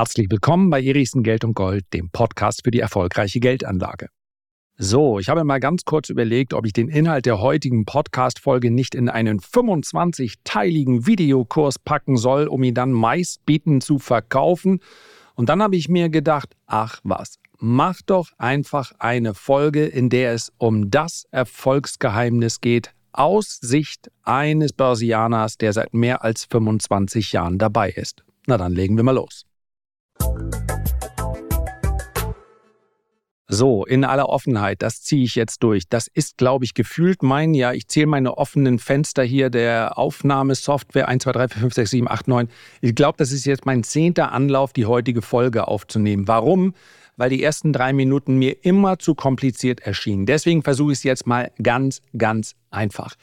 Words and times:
Herzlich 0.00 0.28
willkommen 0.30 0.70
bei 0.70 0.82
Erichsen 0.82 1.22
Geld 1.22 1.44
und 1.44 1.52
Gold, 1.52 1.84
dem 1.92 2.08
Podcast 2.08 2.62
für 2.64 2.70
die 2.70 2.80
erfolgreiche 2.80 3.38
Geldanlage. 3.38 4.06
So, 4.78 5.18
ich 5.18 5.28
habe 5.28 5.44
mal 5.44 5.60
ganz 5.60 5.84
kurz 5.84 6.08
überlegt, 6.08 6.54
ob 6.54 6.64
ich 6.64 6.72
den 6.72 6.88
Inhalt 6.88 7.26
der 7.26 7.38
heutigen 7.38 7.84
Podcast-Folge 7.84 8.70
nicht 8.70 8.94
in 8.94 9.10
einen 9.10 9.40
25-teiligen 9.40 11.06
Videokurs 11.06 11.78
packen 11.78 12.16
soll, 12.16 12.46
um 12.46 12.62
ihn 12.62 12.72
dann 12.72 12.92
meistbietend 12.92 13.84
zu 13.84 13.98
verkaufen. 13.98 14.80
Und 15.34 15.50
dann 15.50 15.62
habe 15.62 15.76
ich 15.76 15.90
mir 15.90 16.08
gedacht, 16.08 16.56
ach 16.64 17.00
was, 17.04 17.34
mach 17.58 18.00
doch 18.00 18.30
einfach 18.38 18.92
eine 18.98 19.34
Folge, 19.34 19.84
in 19.84 20.08
der 20.08 20.32
es 20.32 20.50
um 20.56 20.90
das 20.90 21.26
Erfolgsgeheimnis 21.30 22.62
geht, 22.62 22.94
aus 23.12 23.58
Sicht 23.60 24.10
eines 24.22 24.72
Börsianers, 24.72 25.58
der 25.58 25.74
seit 25.74 25.92
mehr 25.92 26.24
als 26.24 26.46
25 26.46 27.32
Jahren 27.32 27.58
dabei 27.58 27.90
ist. 27.90 28.24
Na 28.46 28.56
dann 28.56 28.72
legen 28.72 28.96
wir 28.96 29.04
mal 29.04 29.14
los. 29.14 29.44
So, 33.52 33.84
in 33.84 34.04
aller 34.04 34.28
Offenheit, 34.28 34.80
das 34.80 35.02
ziehe 35.02 35.24
ich 35.24 35.34
jetzt 35.34 35.64
durch. 35.64 35.88
Das 35.88 36.06
ist, 36.06 36.38
glaube 36.38 36.64
ich, 36.64 36.72
gefühlt 36.72 37.24
mein, 37.24 37.52
ja, 37.52 37.72
ich 37.72 37.88
zähle 37.88 38.06
meine 38.06 38.38
offenen 38.38 38.78
Fenster 38.78 39.24
hier 39.24 39.50
der 39.50 39.98
Aufnahmesoftware 39.98 41.08
1, 41.08 41.24
2, 41.24 41.32
3, 41.32 41.48
4, 41.48 41.60
5, 41.62 41.74
6, 41.74 41.90
7, 41.90 42.08
8, 42.08 42.28
9. 42.28 42.48
Ich 42.80 42.94
glaube, 42.94 43.18
das 43.18 43.32
ist 43.32 43.46
jetzt 43.46 43.66
mein 43.66 43.82
zehnter 43.82 44.30
Anlauf, 44.30 44.72
die 44.72 44.86
heutige 44.86 45.20
Folge 45.20 45.66
aufzunehmen. 45.66 46.28
Warum? 46.28 46.74
Weil 47.16 47.30
die 47.30 47.42
ersten 47.42 47.72
drei 47.72 47.92
Minuten 47.92 48.38
mir 48.38 48.64
immer 48.64 49.00
zu 49.00 49.16
kompliziert 49.16 49.80
erschienen. 49.80 50.26
Deswegen 50.26 50.62
versuche 50.62 50.92
ich 50.92 50.98
es 50.98 51.02
jetzt 51.02 51.26
mal 51.26 51.50
ganz, 51.60 52.02
ganz 52.16 52.54
einfach. 52.70 53.16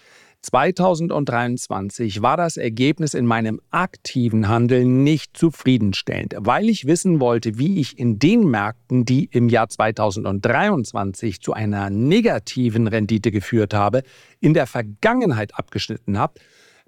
2023 0.43 2.21
war 2.21 2.37
das 2.37 2.57
Ergebnis 2.57 3.13
in 3.13 3.25
meinem 3.25 3.59
aktiven 3.69 4.47
Handeln 4.47 5.03
nicht 5.03 5.35
zufriedenstellend, 5.35 6.35
weil 6.39 6.69
ich 6.69 6.87
wissen 6.87 7.19
wollte, 7.19 7.57
wie 7.57 7.79
ich 7.79 7.99
in 7.99 8.17
den 8.19 8.45
Märkten, 8.45 9.03
die 9.03 9.25
im 9.25 9.49
Jahr 9.49 9.67
2023 9.67 11.41
zu 11.41 11.53
einer 11.53 11.89
negativen 11.89 12.87
Rendite 12.87 13.31
geführt 13.31 13.73
habe, 13.73 14.03
in 14.39 14.53
der 14.53 14.67
Vergangenheit 14.67 15.57
abgeschnitten 15.57 16.17
habe, 16.17 16.35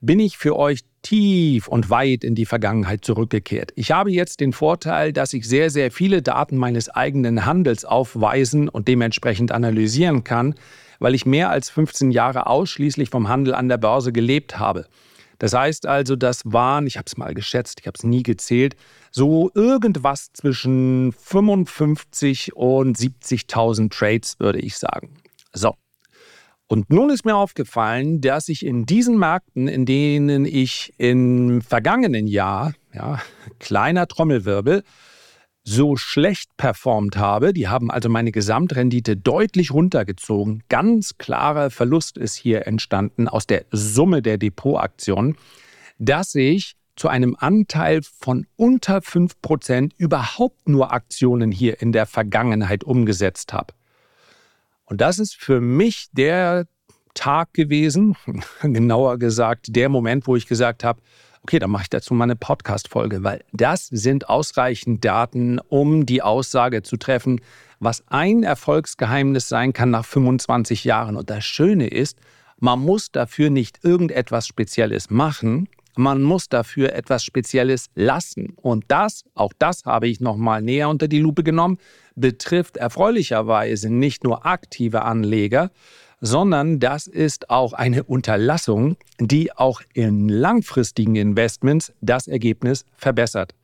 bin 0.02 0.20
ich 0.20 0.38
für 0.38 0.56
euch 0.56 0.82
tief 1.02 1.68
und 1.68 1.90
weit 1.90 2.24
in 2.24 2.36
die 2.36 2.46
Vergangenheit 2.46 3.04
zurückgekehrt. 3.04 3.72
Ich 3.76 3.92
habe 3.92 4.12
jetzt 4.12 4.40
den 4.40 4.54
Vorteil, 4.54 5.14
dass 5.14 5.34
ich 5.34 5.48
sehr, 5.48 5.70
sehr 5.70 5.92
viele 5.92 6.22
Daten 6.22 6.58
meines 6.58 6.90
eigenen 6.90 7.46
Handels 7.46 7.86
aufweisen 7.86 8.70
und 8.70 8.88
dementsprechend 8.88 9.52
analysieren 9.52 10.24
kann, 10.24 10.56
weil 11.00 11.16
ich 11.16 11.26
mehr 11.26 11.50
als 11.50 11.70
15 11.70 12.12
Jahre 12.12 12.48
ausschließlich 12.48 13.10
vom 13.10 13.28
Handel 13.28 13.56
an 13.56 13.70
der 13.70 13.78
Börse 13.78 14.12
gelebt 14.12 14.60
habe. 14.60 14.86
Das 15.40 15.54
heißt 15.54 15.86
also, 15.86 16.18
das 16.18 16.42
waren, 16.44 16.86
ich 16.86 16.98
habe 16.98 17.06
es 17.08 17.18
mal 17.18 17.34
geschätzt, 17.34 17.80
ich 17.80 17.88
habe 17.88 17.96
es 17.98 18.04
nie 18.04 18.24
gezählt, 18.24 18.76
so 19.10 19.50
irgendwas 19.56 20.32
zwischen 20.34 21.14
55 21.14 22.56
und 22.56 22.98
70.000 22.98 23.90
Trades, 23.90 24.36
würde 24.40 24.60
ich 24.60 24.78
sagen. 24.78 25.14
So. 25.54 25.76
Und 26.68 26.92
nun 26.92 27.10
ist 27.10 27.26
mir 27.26 27.36
aufgefallen, 27.36 28.22
dass 28.22 28.48
ich 28.48 28.64
in 28.64 28.86
diesen 28.86 29.18
Märkten, 29.18 29.68
in 29.68 29.88
denen 29.88 30.46
ich 30.46 30.94
im 30.98 31.62
vergangenen 31.62 32.28
Jahr, 32.28 32.74
ja, 32.94 33.20
kleiner 33.60 34.08
Trommelwirbel, 34.08 34.84
so 35.64 35.96
schlecht 35.96 36.56
performt 36.58 37.18
habe. 37.18 37.54
Die 37.54 37.68
haben 37.68 37.92
also 37.92 38.10
meine 38.10 38.32
Gesamtrendite 38.32 39.18
deutlich 39.18 39.72
runtergezogen. 39.72 40.64
Ganz 40.70 41.18
klarer 41.18 41.70
Verlust 41.70 42.18
ist 42.18 42.36
hier 42.36 42.66
entstanden 42.66 43.28
aus 43.28 43.46
der 43.46 43.66
Summe 43.72 44.22
der 44.22 44.38
Depotaktionen, 44.38 45.36
dass 46.00 46.34
ich 46.36 46.76
zu 46.96 47.08
einem 47.08 47.36
Anteil 47.40 48.02
von 48.04 48.46
unter 48.58 48.98
5% 48.98 49.92
überhaupt 49.98 50.68
nur 50.68 50.92
Aktionen 50.92 51.52
hier 51.52 51.82
in 51.82 51.94
der 51.94 52.06
Vergangenheit 52.06 52.84
umgesetzt 52.84 53.54
habe. 53.54 53.74
Und 54.86 55.00
das 55.02 55.20
ist 55.20 55.36
für 55.36 55.62
mich 55.62 56.08
der 56.12 56.66
Tag 57.14 57.54
gewesen, 57.54 58.18
genauer 58.62 59.18
gesagt 59.18 59.68
der 59.70 59.88
Moment, 59.88 60.28
wo 60.28 60.36
ich 60.36 60.48
gesagt 60.48 60.84
habe, 60.84 61.02
okay, 61.44 61.60
dann 61.60 61.72
mache 61.72 61.84
ich 61.84 61.90
dazu 61.90 62.14
mal 62.14 62.26
eine 62.26 62.36
Podcast-Folge, 62.36 63.24
weil 63.24 63.44
das 63.52 63.88
sind 63.88 64.30
ausreichend 64.30 65.04
Daten, 65.06 65.60
um 65.70 66.06
die 66.06 66.22
Aussage 66.22 66.84
zu 66.84 66.98
treffen, 66.98 67.42
was 67.80 68.04
ein 68.08 68.44
Erfolgsgeheimnis 68.44 69.48
sein 69.48 69.74
kann 69.74 69.90
nach 69.90 70.06
25 70.06 70.84
Jahren. 70.84 71.16
Und 71.16 71.30
das 71.30 71.46
Schöne 71.46 71.88
ist, 71.88 72.20
man 72.60 72.80
muss 72.80 73.12
dafür 73.12 73.50
nicht 73.50 73.84
irgendetwas 73.84 74.48
Spezielles 74.48 75.10
machen, 75.10 75.70
man 75.96 76.22
muss 76.22 76.50
dafür 76.50 76.94
etwas 76.94 77.24
Spezielles 77.24 77.90
lassen. 77.96 78.54
Und 78.56 78.86
das, 78.88 79.26
auch 79.34 79.54
das 79.58 79.86
habe 79.86 80.08
ich 80.08 80.20
nochmal 80.20 80.62
näher 80.62 80.90
unter 80.90 81.08
die 81.08 81.20
Lupe 81.20 81.44
genommen, 81.44 81.78
betrifft 82.16 82.78
erfreulicherweise 82.78 83.90
nicht 83.90 84.24
nur 84.24 84.46
aktive 84.46 85.04
Anleger, 85.04 85.72
sondern 86.22 86.80
das 86.80 87.08
ist 87.08 87.50
auch 87.50 87.74
eine 87.74 88.04
Unterlassung, 88.04 88.98
die 89.20 89.52
auch 89.56 89.82
in 89.94 90.30
langfristigen 90.30 91.16
Investments 91.16 91.94
das 92.02 92.28
Ergebnis 92.28 92.86
verbessert. 92.96 93.56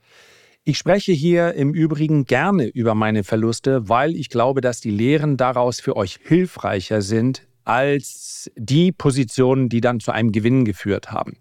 Ich 0.63 0.77
spreche 0.77 1.11
hier 1.11 1.53
im 1.53 1.73
Übrigen 1.73 2.25
gerne 2.25 2.65
über 2.65 2.95
meine 2.95 3.23
Verluste, 3.23 3.87
weil 3.87 4.15
ich 4.15 4.29
glaube, 4.29 4.61
dass 4.61 4.81
die 4.81 4.89
Lehren 4.89 5.37
daraus 5.37 5.79
für 5.79 5.95
euch 5.95 6.19
hilfreicher 6.23 7.01
sind 7.01 7.45
als 7.65 8.51
die 8.55 8.91
Positionen, 8.91 9.69
die 9.69 9.81
dann 9.81 9.99
zu 9.99 10.11
einem 10.11 10.31
Gewinn 10.31 10.65
geführt 10.65 11.11
haben. 11.11 11.37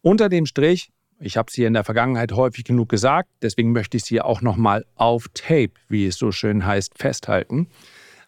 Unter 0.00 0.28
dem 0.28 0.46
Strich, 0.46 0.90
ich 1.18 1.36
habe 1.36 1.48
es 1.48 1.54
hier 1.54 1.66
in 1.66 1.74
der 1.74 1.84
Vergangenheit 1.84 2.32
häufig 2.32 2.64
genug 2.64 2.88
gesagt, 2.88 3.28
deswegen 3.42 3.72
möchte 3.72 3.96
ich 3.96 4.04
es 4.04 4.08
hier 4.08 4.24
auch 4.24 4.40
nochmal 4.40 4.86
auf 4.94 5.26
Tape, 5.34 5.72
wie 5.88 6.06
es 6.06 6.16
so 6.16 6.32
schön 6.32 6.64
heißt, 6.64 6.96
festhalten 6.96 7.68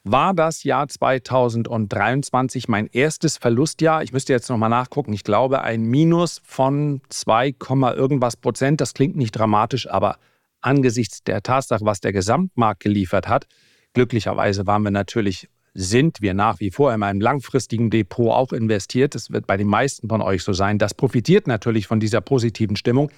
war 0.05 0.35
das 0.35 0.65
Jahr 0.65 0.89
2023 0.89 2.69
mein 2.69 2.87
erstes 2.87 3.39
Verlustjahr. 3.39 4.03
Ich 4.03 4.13
müsste 4.13 4.33
jetzt 4.33 4.49
nochmal 4.49 4.71
nachgucken. 4.71 5.13
Ich 5.13 5.25
glaube, 5.25 5.63
ein 5.63 5.83
Minus 5.83 6.41
von 6.45 7.01
2, 7.09 7.55
irgendwas 7.97 8.37
Prozent. 8.37 8.81
Das 8.81 8.95
klingt 8.95 9.17
nicht 9.17 9.33
dramatisch, 9.33 9.89
aber 9.89 10.19
angesichts 10.61 11.23
der 11.23 11.43
Tatsache, 11.43 11.85
was 11.85 12.01
der 12.01 12.13
Gesamtmarkt 12.13 12.81
geliefert 12.81 13.29
hat, 13.29 13.47
glücklicherweise 13.95 14.67
waren 14.67 14.83
wir 14.83 14.91
natürlich, 14.91 15.49
sind 15.75 16.21
wir 16.21 16.35
nach 16.35 16.61
wie 16.61 16.71
vor 16.71 16.93
in 16.93 17.03
einem 17.03 17.21
langfristigen 17.21 17.91
Depot 17.91 18.33
auch 18.33 18.53
investiert. 18.53 19.15
Das 19.15 19.31
wird 19.31 19.47
bei 19.47 19.57
den 19.57 19.69
meisten 19.69 20.09
von 20.09 20.23
euch 20.23 20.43
so 20.43 20.53
sein. 20.53 20.79
Das 20.79 20.95
profitiert 20.95 21.47
natürlich 21.47 21.87
von 21.87 22.01
dieser 22.01 22.21
positiven 22.21 22.77
Stimmung. 22.77 23.11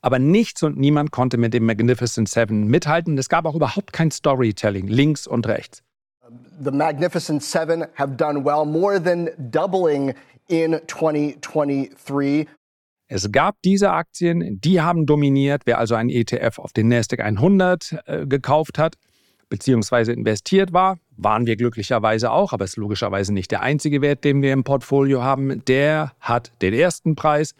Aber 0.00 0.18
nichts 0.18 0.62
und 0.62 0.78
niemand 0.78 1.10
konnte 1.10 1.36
mit 1.36 1.52
dem 1.52 1.66
Magnificent 1.66 2.28
Seven 2.28 2.68
mithalten. 2.68 3.18
Es 3.18 3.28
gab 3.28 3.44
auch 3.44 3.54
überhaupt 3.54 3.92
kein 3.92 4.10
Storytelling 4.10 4.86
links 4.86 5.26
und 5.26 5.46
rechts. 5.46 5.82
The 6.62 6.70
Magnificent 6.70 7.42
Seven 7.42 7.86
have 7.94 8.16
done 8.16 8.44
well, 8.44 8.64
more 8.64 8.98
than 8.98 9.30
doubling 9.50 10.14
in 10.48 10.80
2023. 10.86 12.46
Es 13.08 13.30
gab 13.30 13.56
diese 13.62 13.92
Aktien, 13.92 14.60
die 14.60 14.80
haben 14.80 15.06
dominiert. 15.06 15.62
Wer 15.64 15.78
also 15.78 15.94
einen 15.94 16.10
ETF 16.10 16.58
auf 16.58 16.72
den 16.72 16.88
Nasdaq 16.88 17.20
100 17.20 17.96
äh, 18.06 18.26
gekauft 18.26 18.78
hat, 18.78 18.96
beziehungsweise 19.48 20.12
investiert 20.12 20.72
war, 20.72 20.98
waren 21.16 21.46
wir 21.46 21.56
glücklicherweise 21.56 22.32
auch, 22.32 22.52
aber 22.52 22.64
es 22.64 22.72
ist 22.72 22.76
logischerweise 22.76 23.32
nicht 23.32 23.52
der 23.52 23.62
einzige 23.62 24.02
Wert, 24.02 24.24
den 24.24 24.42
wir 24.42 24.52
im 24.52 24.64
Portfolio 24.64 25.22
haben. 25.22 25.64
Der 25.66 26.12
hat 26.18 26.50
den 26.62 26.74
ersten 26.74 27.14
Preis. 27.14 27.54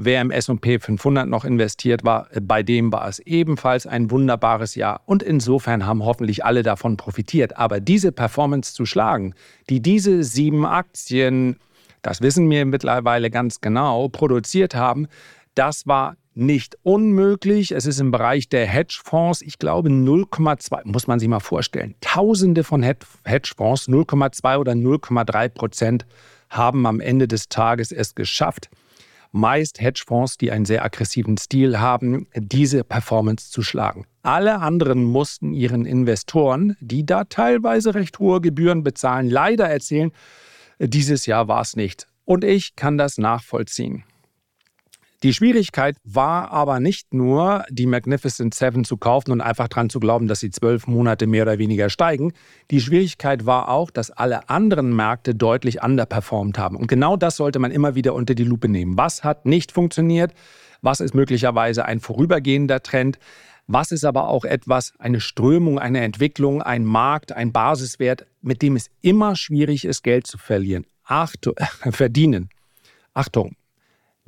Wer 0.00 0.20
im 0.20 0.30
SP 0.30 0.78
500 0.78 1.26
noch 1.26 1.44
investiert 1.44 2.04
war, 2.04 2.28
bei 2.40 2.62
dem 2.62 2.92
war 2.92 3.08
es 3.08 3.18
ebenfalls 3.18 3.84
ein 3.84 4.12
wunderbares 4.12 4.76
Jahr. 4.76 5.00
Und 5.06 5.24
insofern 5.24 5.86
haben 5.86 6.04
hoffentlich 6.04 6.44
alle 6.44 6.62
davon 6.62 6.96
profitiert. 6.96 7.56
Aber 7.56 7.80
diese 7.80 8.12
Performance 8.12 8.74
zu 8.74 8.86
schlagen, 8.86 9.34
die 9.68 9.82
diese 9.82 10.22
sieben 10.22 10.64
Aktien, 10.64 11.56
das 12.02 12.20
wissen 12.22 12.48
wir 12.48 12.64
mittlerweile 12.64 13.28
ganz 13.28 13.60
genau, 13.60 14.06
produziert 14.08 14.76
haben, 14.76 15.08
das 15.56 15.88
war 15.88 16.14
nicht 16.32 16.78
unmöglich. 16.84 17.72
Es 17.72 17.84
ist 17.84 17.98
im 17.98 18.12
Bereich 18.12 18.48
der 18.48 18.68
Hedgefonds, 18.68 19.42
ich 19.42 19.58
glaube 19.58 19.88
0,2, 19.88 20.82
muss 20.84 21.08
man 21.08 21.18
sich 21.18 21.28
mal 21.28 21.40
vorstellen. 21.40 21.96
Tausende 22.00 22.62
von 22.62 22.84
Hedgefonds, 22.84 23.88
0,2 23.88 24.58
oder 24.58 24.72
0,3 24.74 25.48
Prozent, 25.48 26.06
haben 26.50 26.86
am 26.86 27.00
Ende 27.00 27.26
des 27.26 27.48
Tages 27.48 27.90
es 27.90 28.14
geschafft, 28.14 28.70
meist 29.32 29.80
Hedgefonds, 29.80 30.38
die 30.38 30.50
einen 30.50 30.64
sehr 30.64 30.84
aggressiven 30.84 31.36
Stil 31.36 31.78
haben, 31.78 32.26
diese 32.34 32.84
Performance 32.84 33.50
zu 33.50 33.62
schlagen. 33.62 34.06
Alle 34.22 34.60
anderen 34.60 35.04
mussten 35.04 35.52
ihren 35.52 35.86
Investoren, 35.86 36.76
die 36.80 37.04
da 37.06 37.24
teilweise 37.24 37.94
recht 37.94 38.18
hohe 38.18 38.40
Gebühren 38.40 38.82
bezahlen, 38.82 39.28
leider 39.28 39.68
erzählen, 39.68 40.12
dieses 40.78 41.26
Jahr 41.26 41.48
war 41.48 41.62
es 41.62 41.76
nicht. 41.76 42.06
Und 42.24 42.44
ich 42.44 42.76
kann 42.76 42.98
das 42.98 43.18
nachvollziehen. 43.18 44.04
Die 45.24 45.34
Schwierigkeit 45.34 45.96
war 46.04 46.52
aber 46.52 46.78
nicht 46.78 47.12
nur, 47.12 47.64
die 47.70 47.86
Magnificent 47.86 48.54
Seven 48.54 48.84
zu 48.84 48.96
kaufen 48.96 49.32
und 49.32 49.40
einfach 49.40 49.66
dran 49.66 49.90
zu 49.90 49.98
glauben, 49.98 50.28
dass 50.28 50.38
sie 50.38 50.50
zwölf 50.50 50.86
Monate 50.86 51.26
mehr 51.26 51.42
oder 51.42 51.58
weniger 51.58 51.90
steigen. 51.90 52.32
Die 52.70 52.80
Schwierigkeit 52.80 53.44
war 53.44 53.68
auch, 53.68 53.90
dass 53.90 54.12
alle 54.12 54.48
anderen 54.48 54.94
Märkte 54.94 55.34
deutlich 55.34 55.82
underperformt 55.82 56.56
haben. 56.56 56.76
Und 56.76 56.86
genau 56.86 57.16
das 57.16 57.34
sollte 57.34 57.58
man 57.58 57.72
immer 57.72 57.96
wieder 57.96 58.14
unter 58.14 58.36
die 58.36 58.44
Lupe 58.44 58.68
nehmen. 58.68 58.96
Was 58.96 59.24
hat 59.24 59.44
nicht 59.44 59.72
funktioniert? 59.72 60.32
Was 60.82 61.00
ist 61.00 61.16
möglicherweise 61.16 61.84
ein 61.84 61.98
vorübergehender 61.98 62.84
Trend? 62.84 63.18
Was 63.66 63.90
ist 63.90 64.04
aber 64.04 64.28
auch 64.28 64.44
etwas, 64.44 64.92
eine 65.00 65.20
Strömung, 65.20 65.80
eine 65.80 66.00
Entwicklung, 66.00 66.62
ein 66.62 66.84
Markt, 66.84 67.32
ein 67.32 67.52
Basiswert, 67.52 68.24
mit 68.40 68.62
dem 68.62 68.76
es 68.76 68.88
immer 69.00 69.34
schwierig 69.34 69.84
ist, 69.84 70.04
Geld 70.04 70.28
zu 70.28 70.38
verlieren? 70.38 70.86
Achtung, 71.04 71.54
verdienen. 71.90 72.50
Achtung, 73.14 73.56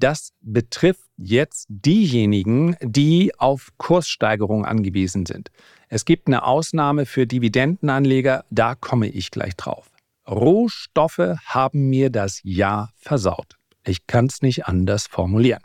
das 0.03 0.33
betrifft 0.41 1.09
jetzt 1.17 1.67
diejenigen, 1.69 2.77
die 2.81 3.33
auf 3.39 3.69
Kurssteigerungen 3.77 4.65
angewiesen 4.65 5.27
sind. 5.27 5.51
Es 5.89 6.05
gibt 6.05 6.27
eine 6.27 6.45
Ausnahme 6.45 7.07
für 7.07 7.27
Dividendenanleger, 7.27 8.45
da 8.51 8.75
komme 8.75 9.09
ich 9.09 9.31
gleich 9.31 9.57
drauf. 9.57 9.91
Rohstoffe 10.29 11.37
haben 11.45 11.89
mir 11.91 12.11
das 12.11 12.41
Jahr 12.45 12.93
versaut. 12.97 13.57
Ich 13.85 14.07
kann 14.07 14.27
es 14.27 14.43
nicht 14.43 14.67
anders 14.67 15.07
formulieren. 15.07 15.63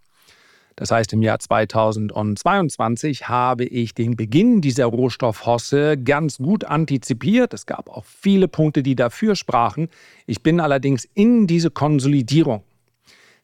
Das 0.76 0.92
heißt, 0.92 1.14
im 1.14 1.22
Jahr 1.22 1.40
2022 1.40 3.30
habe 3.30 3.64
ich 3.64 3.94
den 3.94 4.18
Beginn 4.18 4.60
dieser 4.60 4.86
Rohstoffhosse 4.88 5.98
ganz 5.98 6.38
gut 6.38 6.66
antizipiert. 6.66 7.54
Es 7.54 7.66
gab 7.66 7.90
auch 7.90 8.04
viele 8.04 8.50
Punkte, 8.50 8.84
die 8.84 8.96
dafür 8.96 9.38
sprachen. 9.38 9.88
Ich 10.26 10.44
bin 10.44 10.60
allerdings 10.60 11.08
in 11.14 11.48
diese 11.48 11.72
Konsolidierung. 11.72 12.64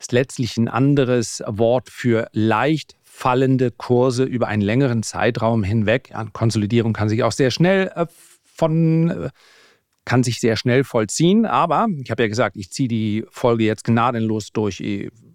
Ist 0.02 0.12
letztlich 0.14 0.58
ein 0.58 0.68
anderes 0.68 1.44
Wort 1.46 1.88
für 1.90 2.28
leicht 2.34 2.96
fallende 3.04 3.70
Kurse 3.70 4.24
über 4.24 4.48
einen 4.48 4.64
längeren 4.64 5.04
Zeitraum 5.04 5.64
hinweg. 5.64 6.10
Ja, 6.10 6.26
Konsolidierung 6.34 6.94
kann 6.94 7.08
sich 7.08 7.22
auch 7.22 7.32
sehr 7.32 7.52
schnell 7.52 7.92
äh, 7.96 8.08
von 8.44 9.10
äh, 9.12 9.30
kann 10.04 10.24
sich 10.24 10.40
sehr 10.40 10.58
schnell 10.58 10.84
vollziehen, 10.84 11.46
aber 11.46 11.88
ich 12.04 12.10
habe 12.10 12.24
ja 12.24 12.30
gesagt, 12.30 12.58
ich 12.58 12.72
ziehe 12.72 12.90
die 12.90 13.24
Folge 13.30 13.64
jetzt 13.66 13.84
gnadenlos 13.84 14.52
durch 14.52 14.82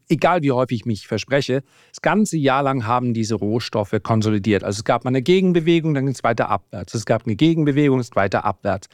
egal 0.09 0.43
wie 0.43 0.51
häufig 0.51 0.81
ich 0.81 0.85
mich 0.85 1.07
verspreche, 1.07 1.63
das 1.91 2.03
ganze 2.03 2.37
Jahr 2.37 2.65
lang 2.65 2.85
haben 2.87 3.15
diese 3.15 3.37
Rohstoffe 3.37 3.95
konsolidiert. 4.03 4.65
Also 4.65 4.81
es 4.81 4.85
gab 4.85 5.05
mal 5.05 5.11
eine 5.11 5.23
Gegenbewegung, 5.23 5.95
dann 5.95 6.07
ging 6.07 6.15
es 6.15 6.25
weiter 6.25 6.49
abwärts. 6.49 6.95
Es 6.95 7.07
gab 7.07 7.27
eine 7.27 7.37
Gegenbewegung, 7.37 8.01
es 8.01 8.09
ist 8.09 8.17
weiter 8.17 8.45
abwärts. 8.45 8.89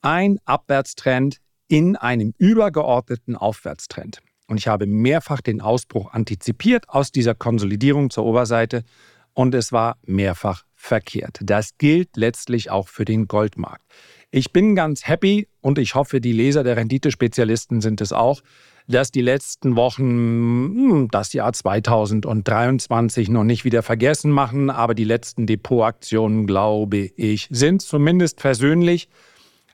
Ein 0.00 0.38
Abwärtstrend 0.46 1.38
in 1.68 1.96
einem 1.96 2.32
übergeordneten 2.38 3.36
Aufwärtstrend. 3.36 4.20
Und 4.52 4.58
ich 4.58 4.68
habe 4.68 4.84
mehrfach 4.84 5.40
den 5.40 5.62
Ausbruch 5.62 6.12
antizipiert 6.12 6.86
aus 6.90 7.10
dieser 7.10 7.34
Konsolidierung 7.34 8.10
zur 8.10 8.26
Oberseite 8.26 8.84
und 9.32 9.54
es 9.54 9.72
war 9.72 9.96
mehrfach 10.04 10.64
verkehrt. 10.74 11.38
Das 11.42 11.78
gilt 11.78 12.18
letztlich 12.18 12.70
auch 12.70 12.88
für 12.88 13.06
den 13.06 13.28
Goldmarkt. 13.28 13.82
Ich 14.30 14.52
bin 14.52 14.74
ganz 14.74 15.08
happy 15.08 15.48
und 15.62 15.78
ich 15.78 15.94
hoffe, 15.94 16.20
die 16.20 16.34
Leser 16.34 16.64
der 16.64 16.76
Renditespezialisten 16.76 17.80
sind 17.80 18.02
es 18.02 18.12
auch, 18.12 18.42
dass 18.86 19.10
die 19.10 19.22
letzten 19.22 19.74
Wochen 19.74 21.08
das 21.08 21.32
Jahr 21.32 21.54
2023 21.54 23.30
noch 23.30 23.44
nicht 23.44 23.64
wieder 23.64 23.82
vergessen 23.82 24.30
machen, 24.30 24.68
aber 24.68 24.94
die 24.94 25.04
letzten 25.04 25.46
Depotaktionen, 25.46 26.46
glaube 26.46 26.98
ich, 27.16 27.48
sind 27.50 27.80
zumindest 27.80 28.42
versöhnlich, 28.42 29.08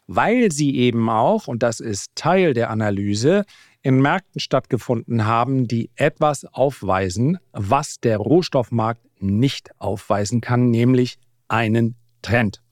weil 0.07 0.53
sie 0.53 0.77
eben 0.77 1.11
auch, 1.11 1.49
und 1.49 1.65
das 1.65 1.81
ist 1.81 2.13
Teil 2.15 2.55
der 2.55 2.71
Analyse, 2.71 3.45
in 3.83 4.01
Märkten 4.01 4.41
stattgefunden 4.41 5.27
haben, 5.27 5.69
die 5.69 5.91
etwas 5.95 6.45
aufweisen, 6.45 7.39
was 7.53 8.01
der 8.01 8.19
Rohstoffmarkt 8.19 9.01
nicht 9.21 9.71
aufweisen 9.79 10.41
kann, 10.41 10.71
nämlich 10.71 11.19
einen 11.49 11.95
Trend. 12.23 12.63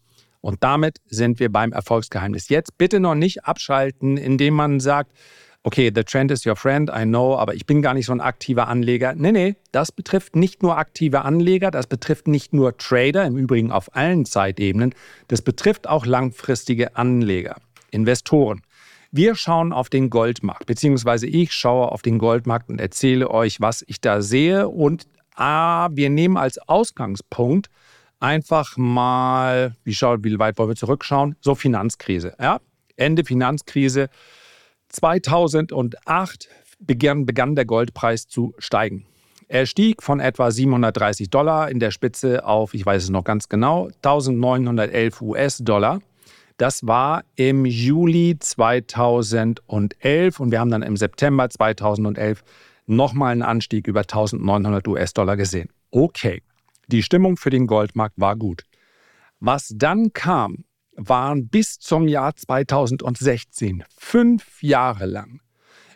Und 0.41 0.63
damit 0.63 0.99
sind 1.07 1.41
wir 1.41 1.51
beim 1.51 1.73
Erfolgsgeheimnis. 1.73 2.49
Jetzt 2.49 2.79
bitte 2.79 3.01
noch 3.01 3.15
nicht 3.15 3.45
abschalten, 3.45 4.17
indem 4.17 4.55
man 4.55 4.81
sagt, 4.81 5.13
okay, 5.67 5.91
the 5.93 6.05
trend 6.05 6.31
is 6.31 6.47
your 6.47 6.55
friend, 6.55 6.89
I 6.95 7.03
know, 7.03 7.37
aber 7.37 7.55
ich 7.55 7.67
bin 7.67 7.83
gar 7.83 7.93
nicht 7.95 8.07
so 8.07 8.13
ein 8.13 8.21
aktiver 8.21 8.69
Anleger. 8.69 9.15
Nee, 9.17 9.33
nee, 9.33 9.57
das 9.73 9.91
betrifft 9.91 10.37
nicht 10.37 10.63
nur 10.63 10.79
aktive 10.79 11.23
Anleger, 11.23 11.73
das 11.73 11.89
betrifft 11.89 12.29
nicht 12.29 12.53
nur 12.53 12.77
Trader, 12.77 13.25
im 13.25 13.37
Übrigen 13.37 13.73
auf 13.73 13.97
allen 13.97 14.25
Zeitebenen, 14.25 14.95
das 15.27 15.43
betrifft 15.43 15.89
auch 15.89 16.07
langfristige 16.07 16.97
Anleger, 16.97 17.57
Investoren. 17.91 18.63
Wir 19.13 19.35
schauen 19.35 19.73
auf 19.73 19.89
den 19.89 20.11
Goldmarkt, 20.11 20.67
beziehungsweise 20.67 21.27
ich 21.27 21.53
schaue 21.53 21.93
auf 21.93 22.03
den 22.03 22.19
Goldmarkt 22.19 22.69
und 22.69 22.81
erzähle 22.81 23.31
euch, 23.31 23.61
was 23.61 23.85
ich 23.87 24.01
da 24.01 24.21
sehe. 24.23 24.69
Und 24.69 25.07
ah, 25.37 25.89
wir 25.93 26.11
nehmen 26.11 26.37
als 26.37 26.59
Ausgangspunkt 26.59 27.69
einfach 28.21 28.77
mal, 28.77 29.77
wie, 29.85 29.95
schaut, 29.95 30.25
wie 30.25 30.39
weit 30.39 30.59
wollen 30.59 30.71
wir 30.71 30.77
zurückschauen? 30.77 31.37
So 31.41 31.55
Finanzkrise. 31.55 32.35
Ja? 32.41 32.61
Ende 32.97 33.25
Finanzkrise 33.25 34.09
2008 34.89 36.49
begann, 36.79 37.27
begann 37.27 37.55
der 37.55 37.65
Goldpreis 37.65 38.27
zu 38.29 38.55
steigen. 38.59 39.07
Er 39.49 39.67
stieg 39.67 40.03
von 40.03 40.19
etwa 40.19 40.51
730 40.51 41.31
Dollar 41.31 41.71
in 41.71 41.79
der 41.79 41.93
Spitze 41.93 42.45
auf, 42.45 42.75
ich 42.75 42.85
weiß 42.85 43.05
es 43.05 43.11
noch 43.11 43.23
ganz 43.23 43.49
genau, 43.49 43.89
1911 44.03 45.23
US-Dollar. 45.23 46.01
Das 46.57 46.87
war 46.87 47.25
im 47.35 47.67
Juli 47.67 48.39
2011 48.39 50.41
und 50.41 50.51
wir 50.51 50.59
haben 50.59 50.71
dann 50.71 50.83
im 50.83 50.97
September 50.97 51.51
2011 51.51 52.43
nochmal 52.87 53.33
einen 53.33 53.43
Anstieg 53.43 53.87
über 53.87 54.01
1900 54.01 54.89
US-Dollar 54.89 55.37
gesehen. 55.37 55.69
Okay, 55.91 56.43
die 56.87 57.03
Stimmung 57.03 57.37
für 57.37 57.51
den 57.51 57.67
Goldmarkt 57.67 58.19
war 58.19 58.37
gut. 58.37 58.63
Was 59.39 59.75
dann 59.77 60.15
kam, 60.15 60.65
waren 60.97 61.49
bis 61.49 61.79
zum 61.79 62.09
Jahr 62.09 62.35
2016, 62.35 63.85
fünf 63.95 64.63
Jahre 64.63 65.05
lang, 65.05 65.43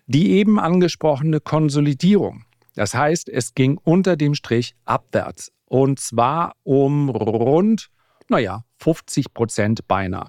die 0.07 0.33
eben 0.33 0.61
angesprochene 0.61 1.41
Konsolidierung. 1.41 2.45
Das 2.75 2.95
heißt, 2.95 3.31
es 3.31 3.55
ging 3.55 3.79
unter 3.83 4.17
dem 4.17 4.35
Strich 4.35 4.75
abwärts. 4.85 5.53
Und 5.65 6.01
zwar 6.01 6.55
um 6.65 7.09
rund, 7.09 7.89
naja, 8.29 8.65
50 8.79 9.33
Prozent 9.33 9.89
beinahe. 9.89 10.29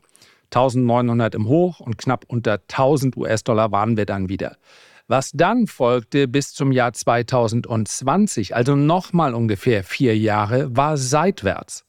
1900 0.54 1.36
im 1.36 1.48
Hoch 1.48 1.80
und 1.80 1.98
knapp 1.98 2.26
unter 2.28 2.54
1000 2.54 3.18
US-Dollar 3.18 3.72
waren 3.72 3.98
wir 3.98 4.06
dann 4.06 4.30
wieder. 4.30 4.58
Was 5.08 5.32
dann 5.32 5.68
folgte 5.68 6.28
bis 6.28 6.54
zum 6.54 6.72
Jahr 6.72 6.94
2020, 6.94 8.56
also 8.56 8.76
nochmal 8.76 9.34
ungefähr 9.34 9.84
vier 9.84 10.18
Jahre, 10.18 10.76
war 10.76 10.98
seitwärts. 10.98 11.86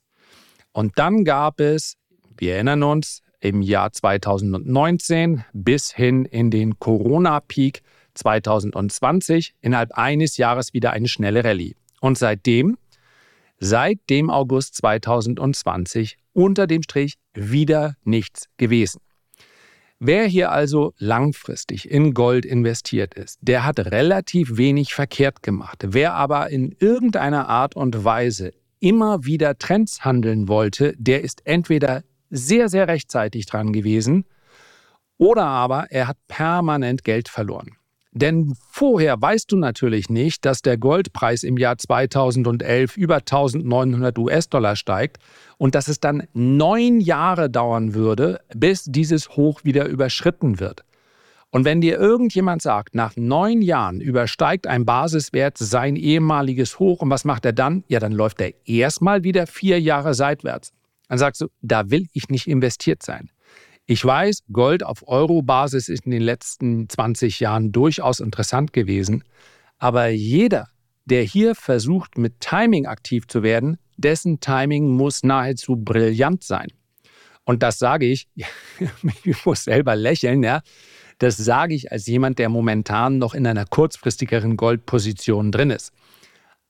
Und 0.73 0.99
dann 0.99 1.25
gab 1.25 1.61
es 1.61 1.97
wir 2.43 2.55
erinnern 2.55 2.83
uns, 2.83 3.23
im 3.41 3.63
Jahr 3.63 3.93
2019 3.93 5.45
bis 5.53 5.93
hin 5.93 6.25
in 6.25 6.51
den 6.51 6.79
Corona-Peak 6.79 7.83
2020 8.15 9.55
innerhalb 9.61 9.93
eines 9.93 10.37
Jahres 10.37 10.73
wieder 10.73 10.93
eine 10.93 11.09
schnelle 11.09 11.45
Rallye. 11.45 11.75
Und 12.01 12.19
seitdem, 12.19 12.79
seit 13.59 13.99
dem 14.11 14.31
August 14.31 14.77
2020, 14.77 16.19
unter 16.33 16.67
dem 16.67 16.83
Strich 16.83 17.15
wieder 17.35 17.97
nichts 18.05 18.49
gewesen. 18.57 19.01
Wer 19.99 20.27
hier 20.27 20.51
also 20.51 20.95
langfristig 20.99 21.89
in 21.89 22.13
Gold 22.13 22.45
investiert 22.45 23.15
ist, 23.15 23.39
der 23.41 23.65
hat 23.65 23.79
relativ 23.79 24.57
wenig 24.57 24.95
verkehrt 24.95 25.45
gemacht. 25.45 25.85
Wer 25.87 26.15
aber 26.15 26.51
in 26.51 26.75
irgendeiner 26.81 27.49
Art 27.49 27.77
und 27.77 28.05
Weise 28.05 28.53
immer 28.81 29.25
wieder 29.25 29.59
Trends 29.59 30.05
handeln 30.05 30.49
wollte, 30.49 30.95
der 30.99 31.23
ist 31.23 31.47
entweder 31.47 32.03
sehr, 32.31 32.69
sehr 32.69 32.89
rechtzeitig 32.89 33.47
dran 33.47 33.73
gewesen 33.73 34.25
oder 35.19 35.45
aber 35.45 35.87
er 35.91 36.09
hat 36.09 36.17
permanent 36.27 37.05
Geld 37.05 37.29
verloren. 37.29 37.77
Denn 38.13 38.55
vorher 38.71 39.21
weißt 39.21 39.51
du 39.51 39.57
natürlich 39.57 40.11
nicht, 40.11 40.45
dass 40.45 40.61
der 40.61 40.77
Goldpreis 40.77 41.43
im 41.43 41.57
Jahr 41.57 41.79
2011 41.79 42.97
über 42.97 43.17
1900 43.17 44.19
US-Dollar 44.19 44.77
steigt 44.77 45.19
und 45.57 45.75
dass 45.75 45.89
es 45.89 45.99
dann 45.99 46.25
neun 46.35 47.01
Jahre 47.01 47.49
dauern 47.49 47.95
würde, 47.95 48.41
bis 48.55 48.85
dieses 48.85 49.31
Hoch 49.31 49.65
wieder 49.65 49.87
überschritten 49.87 50.61
wird. 50.61 50.85
Und 51.51 51.65
wenn 51.65 51.81
dir 51.81 51.99
irgendjemand 51.99 52.63
sagt, 52.63 52.95
nach 52.95 53.17
neun 53.17 53.63
Jahren 53.63 54.01
übersteigt 54.01 54.67
ein 54.67 54.85
Basiswert 54.85 55.59
sein 55.59 55.97
ehemaliges 55.97 56.79
Hoch 56.79 57.01
und 57.01 57.11
was 57.11 57.25
macht 57.25 57.45
er 57.45 57.53
dann? 57.53 57.85
Ja, 57.89 57.99
dann 57.99 58.13
läuft 58.13 58.41
er 58.41 58.53
erstmal 58.67 59.25
wieder 59.25 59.47
vier 59.47 59.81
Jahre 59.81 60.15
seitwärts 60.15 60.73
dann 61.13 61.19
sagst 61.19 61.43
du, 61.43 61.49
da 61.61 61.91
will 61.91 62.07
ich 62.15 62.31
nicht 62.31 62.49
investiert 62.49 63.03
sein. 63.03 63.29
Ich 63.87 64.05
weiß, 64.05 64.45
Gold 64.53 64.85
auf 64.85 65.07
Euro-Basis 65.09 65.89
ist 65.89 66.05
in 66.05 66.13
den 66.13 66.23
letzten 66.23 66.89
20 66.89 67.41
Jahren 67.41 67.73
durchaus 67.73 68.21
interessant 68.21 68.73
gewesen, 68.73 69.25
aber 69.79 70.09
jeder, 70.09 70.69
der 71.05 71.23
hier 71.25 71.57
versucht, 71.57 72.17
mit 72.17 72.41
Timing 72.41 72.87
aktiv 72.87 73.27
zu 73.27 73.43
werden, 73.43 73.79
dessen 73.97 74.39
Timing 74.39 74.89
muss 74.89 75.25
nahezu 75.25 75.77
brillant 75.77 76.45
sein. 76.45 76.69
Und 77.45 77.65
das 77.65 77.79
sage 77.79 78.07
ich, 78.07 78.29
ich 79.25 79.45
muss 79.45 79.65
selber 79.65 79.97
lächeln, 79.97 80.45
ja. 80.45 80.63
Das 81.19 81.37
sage 81.37 81.75
ich 81.75 81.91
als 81.91 82.07
jemand, 82.07 82.39
der 82.39 82.49
momentan 82.49 83.19
noch 83.19 83.35
in 83.35 83.47
einer 83.47 83.65
kurzfristigeren 83.65 84.57
Goldposition 84.57 85.51
drin 85.51 85.71
ist 85.71 85.93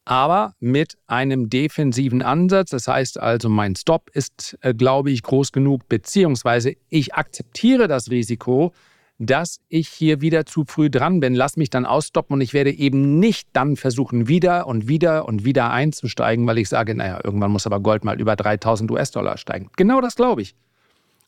aber 0.05 0.55
mit 0.61 0.97
einem 1.07 1.49
defensiven 1.49 2.23
Ansatz. 2.23 2.71
Das 2.71 2.89
heißt 2.89 3.21
also, 3.21 3.49
mein 3.49 3.77
Stop 3.77 4.11
ist, 4.11 4.59
äh, 4.61 4.75
glaube 4.75 5.11
ich, 5.11 5.23
groß 5.23 5.53
genug, 5.53 5.89
beziehungsweise 5.89 6.75
ich 6.89 7.15
akzeptiere 7.15 7.89
das 7.89 8.11
Risiko, 8.11 8.73
dass 9.19 9.61
ich 9.69 9.89
hier 9.89 10.21
wieder 10.21 10.47
zu 10.47 10.65
früh 10.67 10.91
dran 10.91 11.21
bin. 11.21 11.35
Lass 11.35 11.57
mich 11.57 11.71
dann 11.71 11.87
ausstoppen 11.87 12.35
und 12.35 12.41
ich 12.41 12.55
werde 12.55 12.73
eben 12.73 13.21
nicht 13.21 13.49
dann 13.53 13.77
versuchen, 13.77 14.27
wieder 14.27 14.67
und 14.67 14.89
wieder 14.89 15.29
und 15.29 15.45
wieder 15.45 15.71
einzusteigen, 15.71 16.47
weil 16.47 16.59
ich 16.59 16.69
sage, 16.69 16.95
naja, 16.95 17.21
irgendwann 17.23 17.53
muss 17.53 17.67
aber 17.67 17.79
Gold 17.79 18.05
mal 18.05 18.21
über 18.21 18.35
3000 18.35 18.91
US-Dollar 18.91 19.37
steigen. 19.37 19.71
Genau 19.77 20.01
das 20.01 20.17
glaube 20.17 20.43
ich. 20.43 20.57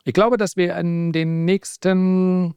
Ich 0.05 0.13
glaube, 0.13 0.37
dass 0.37 0.57
wir 0.57 0.77
in 0.77 1.13
den 1.13 1.45
nächsten 1.45 2.55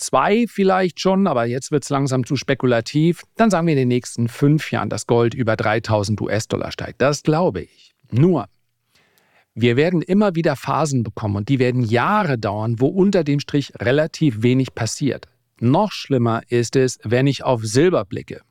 zwei 0.00 0.46
vielleicht 0.48 1.00
schon, 1.00 1.26
aber 1.26 1.44
jetzt 1.44 1.70
wird 1.70 1.84
es 1.84 1.90
langsam 1.90 2.24
zu 2.24 2.36
spekulativ. 2.36 3.22
Dann 3.36 3.50
sagen 3.50 3.66
wir 3.66 3.72
in 3.72 3.78
den 3.78 3.88
nächsten 3.88 4.28
fünf 4.28 4.70
Jahren, 4.70 4.88
dass 4.88 5.06
Gold 5.06 5.34
über 5.34 5.56
3000 5.56 6.20
US-Dollar 6.20 6.72
steigt. 6.72 7.00
Das 7.00 7.22
glaube 7.22 7.62
ich. 7.62 7.94
Nur, 8.10 8.46
wir 9.54 9.76
werden 9.76 10.02
immer 10.02 10.34
wieder 10.34 10.56
Phasen 10.56 11.02
bekommen 11.02 11.36
und 11.36 11.48
die 11.48 11.58
werden 11.58 11.82
Jahre 11.82 12.38
dauern, 12.38 12.76
wo 12.78 12.86
unter 12.86 13.24
dem 13.24 13.40
Strich 13.40 13.72
relativ 13.80 14.42
wenig 14.42 14.74
passiert. 14.74 15.26
Noch 15.60 15.90
schlimmer 15.90 16.42
ist 16.48 16.76
es, 16.76 16.98
wenn 17.02 17.26
ich 17.26 17.42
auf 17.42 17.64
Silber 17.64 18.04
blicke. 18.04 18.42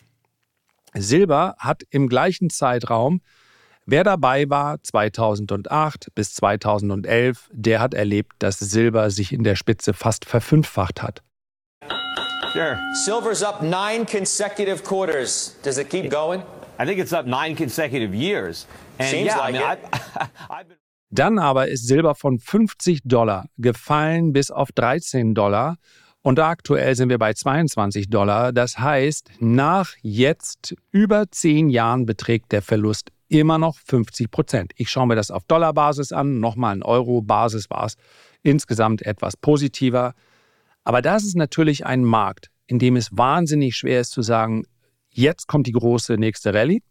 Silber 0.93 1.55
hat 1.59 1.83
im 1.89 2.09
gleichen 2.09 2.49
Zeitraum, 2.49 3.21
wer 3.85 4.03
dabei 4.03 4.49
war 4.49 4.83
2008 4.83 6.09
bis 6.13 6.33
2011, 6.33 7.49
der 7.53 7.79
hat 7.79 7.93
erlebt, 7.93 8.33
dass 8.39 8.59
Silber 8.59 9.09
sich 9.09 9.31
in 9.31 9.43
der 9.43 9.55
Spitze 9.55 9.93
fast 9.93 10.25
verfünffacht 10.25 11.01
hat. 11.01 11.23
Sure. 12.53 12.79
Silver's 12.93 13.43
up 13.43 13.61
nine 13.61 14.05
consecutive 14.05 14.83
quarters. 14.83 15.55
Does 15.63 15.77
it 15.77 15.89
keep 15.89 16.09
going? 16.09 16.43
I 16.79 16.85
think 16.85 16.99
it's 16.99 17.13
up 17.13 17.25
nine 17.25 17.55
consecutive 17.55 18.13
years. 18.13 18.67
And 18.99 19.09
Seems 19.09 19.27
yeah, 19.27 19.37
like 19.37 19.55
I 19.55 19.57
mean, 19.57 19.61
it. 19.61 19.67
I've, 19.67 20.29
I've 20.49 20.67
been 20.67 20.77
dann 21.09 21.39
aber 21.39 21.69
ist 21.69 21.87
Silber 21.87 22.15
von 22.15 22.37
50 22.37 23.01
Dollar 23.05 23.45
gefallen 23.57 24.33
bis 24.33 24.51
auf 24.51 24.71
13 24.73 25.33
Dollar 25.33 25.77
und 26.21 26.37
aktuell 26.39 26.95
sind 26.95 27.09
wir 27.09 27.17
bei 27.17 27.33
22 27.33 28.09
Dollar. 28.09 28.51
Das 28.51 28.77
heißt, 28.77 29.31
nach 29.39 29.93
jetzt 30.01 30.75
über 30.91 31.31
10 31.31 31.69
Jahren 31.69 32.05
beträgt 32.05 32.51
der 32.51 32.61
Verlust 32.61 33.11
immer 33.29 33.57
noch 33.57 33.77
50 33.77 34.29
Prozent. 34.29 34.73
Ich 34.75 34.89
schaue 34.89 35.07
mir 35.07 35.15
das 35.15 35.31
auf 35.31 35.43
Dollarbasis 35.45 36.11
an, 36.11 36.41
nochmal 36.41 36.75
in 36.75 36.83
Euro-Basis 36.83 37.69
war 37.69 37.85
es 37.85 37.95
insgesamt 38.43 39.01
etwas 39.03 39.37
positiver. 39.37 40.13
Aber 40.87 41.01
das 41.01 41.25
ist 41.25 41.35
natürlich 41.35 41.85
ein 41.85 42.05
Markt, 42.05 42.49
in 42.65 42.79
dem 42.79 42.95
es 42.95 43.09
wahnsinnig 43.11 43.75
schwer 43.75 43.99
ist 43.99 44.11
zu 44.11 44.21
sagen, 44.21 44.63
jetzt 45.09 45.49
kommt 45.49 45.67
die 45.67 45.73
große 45.73 46.13
nächste 46.13 46.53
Rallye 46.53 46.81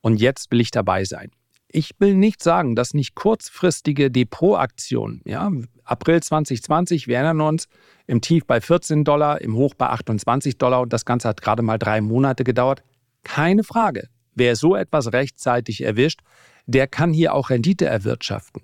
und 0.00 0.20
jetzt 0.20 0.50
will 0.50 0.60
ich 0.60 0.72
dabei 0.72 1.04
sein. 1.04 1.30
Ich 1.68 1.92
will 2.00 2.16
nicht 2.16 2.42
sagen, 2.42 2.74
dass 2.74 2.92
nicht 2.92 3.14
kurzfristige 3.14 4.10
Depotaktionen, 4.10 5.22
ja, 5.24 5.48
April 5.84 6.24
2020, 6.24 7.06
wir 7.06 7.18
erinnern 7.18 7.40
uns, 7.40 7.68
im 8.08 8.20
Tief 8.20 8.44
bei 8.46 8.60
14 8.60 9.04
Dollar, 9.04 9.40
im 9.40 9.54
Hoch 9.54 9.74
bei 9.74 9.90
28 9.90 10.58
Dollar 10.58 10.80
und 10.80 10.92
das 10.92 11.04
Ganze 11.04 11.28
hat 11.28 11.40
gerade 11.40 11.62
mal 11.62 11.78
drei 11.78 12.00
Monate 12.00 12.42
gedauert. 12.42 12.82
Keine 13.22 13.62
Frage. 13.62 14.08
Wer 14.34 14.56
so 14.56 14.74
etwas 14.74 15.12
rechtzeitig 15.12 15.84
erwischt, 15.84 16.18
der 16.66 16.88
kann 16.88 17.12
hier 17.12 17.32
auch 17.32 17.50
Rendite 17.50 17.86
erwirtschaften. 17.86 18.62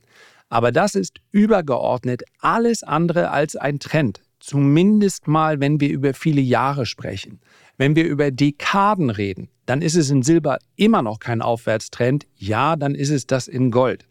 Aber 0.49 0.73
das 0.73 0.97
ist 0.97 1.21
übergeordnet 1.31 2.25
alles 2.41 2.83
andere 2.83 3.31
als 3.31 3.55
ein 3.55 3.79
Trend. 3.79 4.23
Zumindest 4.43 5.29
mal, 5.29 5.61
wenn 5.61 5.81
wir 5.81 5.89
über 5.89 6.15
viele 6.15 6.41
Jahre 6.41 6.85
sprechen. 6.85 7.39
Wenn 7.77 7.95
wir 7.95 8.05
über 8.05 8.33
Dekaden 8.33 9.09
reden, 9.11 9.49
dann 9.67 9.83
ist 9.83 9.95
es 9.95 10.11
in 10.11 10.23
Silber 10.23 10.59
immer 10.75 11.01
noch 11.01 11.21
kein 11.21 11.43
Aufwärtstrend. 11.43 12.27
Ja, 12.35 12.75
dann 12.75 12.97
ist 12.97 13.11
es 13.11 13.29
das 13.29 13.47
in 13.47 13.71
Gold. 13.71 14.05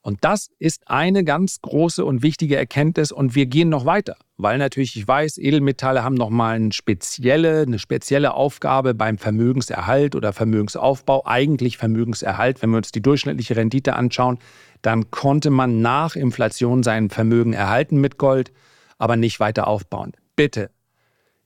Und 0.00 0.24
das 0.24 0.50
ist 0.58 0.90
eine 0.90 1.22
ganz 1.22 1.60
große 1.60 2.04
und 2.04 2.24
wichtige 2.24 2.56
Erkenntnis 2.56 3.12
und 3.12 3.36
wir 3.36 3.46
gehen 3.46 3.68
noch 3.68 3.84
weiter, 3.84 4.16
weil 4.38 4.58
natürlich 4.58 4.96
ich 4.96 5.06
weiß, 5.06 5.38
Edelmetalle 5.38 6.02
haben 6.02 6.14
nochmal 6.14 6.56
eine 6.56 6.72
spezielle, 6.72 7.62
eine 7.62 7.78
spezielle 7.78 8.34
Aufgabe 8.34 8.92
beim 8.92 9.18
Vermögenserhalt 9.18 10.16
oder 10.16 10.32
Vermögensaufbau, 10.32 11.26
eigentlich 11.26 11.78
Vermögenserhalt. 11.78 12.60
Wenn 12.60 12.70
wir 12.70 12.78
uns 12.78 12.90
die 12.90 13.02
durchschnittliche 13.02 13.54
Rendite 13.54 13.94
anschauen, 13.94 14.38
dann 14.82 15.12
konnte 15.12 15.50
man 15.50 15.80
nach 15.80 16.16
Inflation 16.16 16.82
sein 16.82 17.08
Vermögen 17.08 17.52
erhalten 17.52 18.00
mit 18.00 18.18
Gold, 18.18 18.50
aber 18.98 19.16
nicht 19.16 19.40
weiter 19.40 19.66
aufbauen. 19.66 20.12
Bitte 20.36 20.70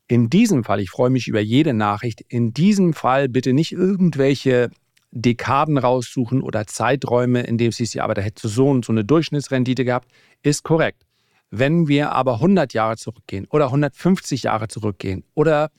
in 0.09 0.29
diesem 0.29 0.65
Fall, 0.65 0.81
ich 0.81 0.91
freue 0.91 1.11
mich 1.11 1.29
über 1.29 1.41
jede 1.41 1.73
Nachricht, 1.73 2.21
in 2.29 2.53
diesem 2.53 2.93
Fall 2.93 3.29
bitte 3.29 3.53
nicht 3.53 3.73
irgendwelche 3.73 4.71
Dekaden 5.11 5.79
raussuchen 5.79 6.43
oder 6.43 6.67
Zeiträume, 6.67 7.43
in 7.43 7.59
es 7.61 7.77
hieß, 7.77 7.95
ja, 7.95 8.05
aber 8.05 8.15
da 8.15 8.23
hätte 8.23 8.49
so 8.49 8.69
und 8.69 8.85
so 8.85 8.93
eine 8.93 9.05
Durchschnittsrendite 9.05 9.85
gehabt, 9.85 10.11
ist 10.43 10.65
korrekt. 10.65 11.05
Wenn 11.51 11.87
wir 11.87 12.13
aber 12.13 12.35
100 12.35 12.73
Jahre 12.73 12.97
zurückgehen 12.97 13.47
oder 13.51 13.67
150 13.67 14.45
Jahre 14.45 14.69
zurückgehen 14.69 15.25
oder 15.35 15.71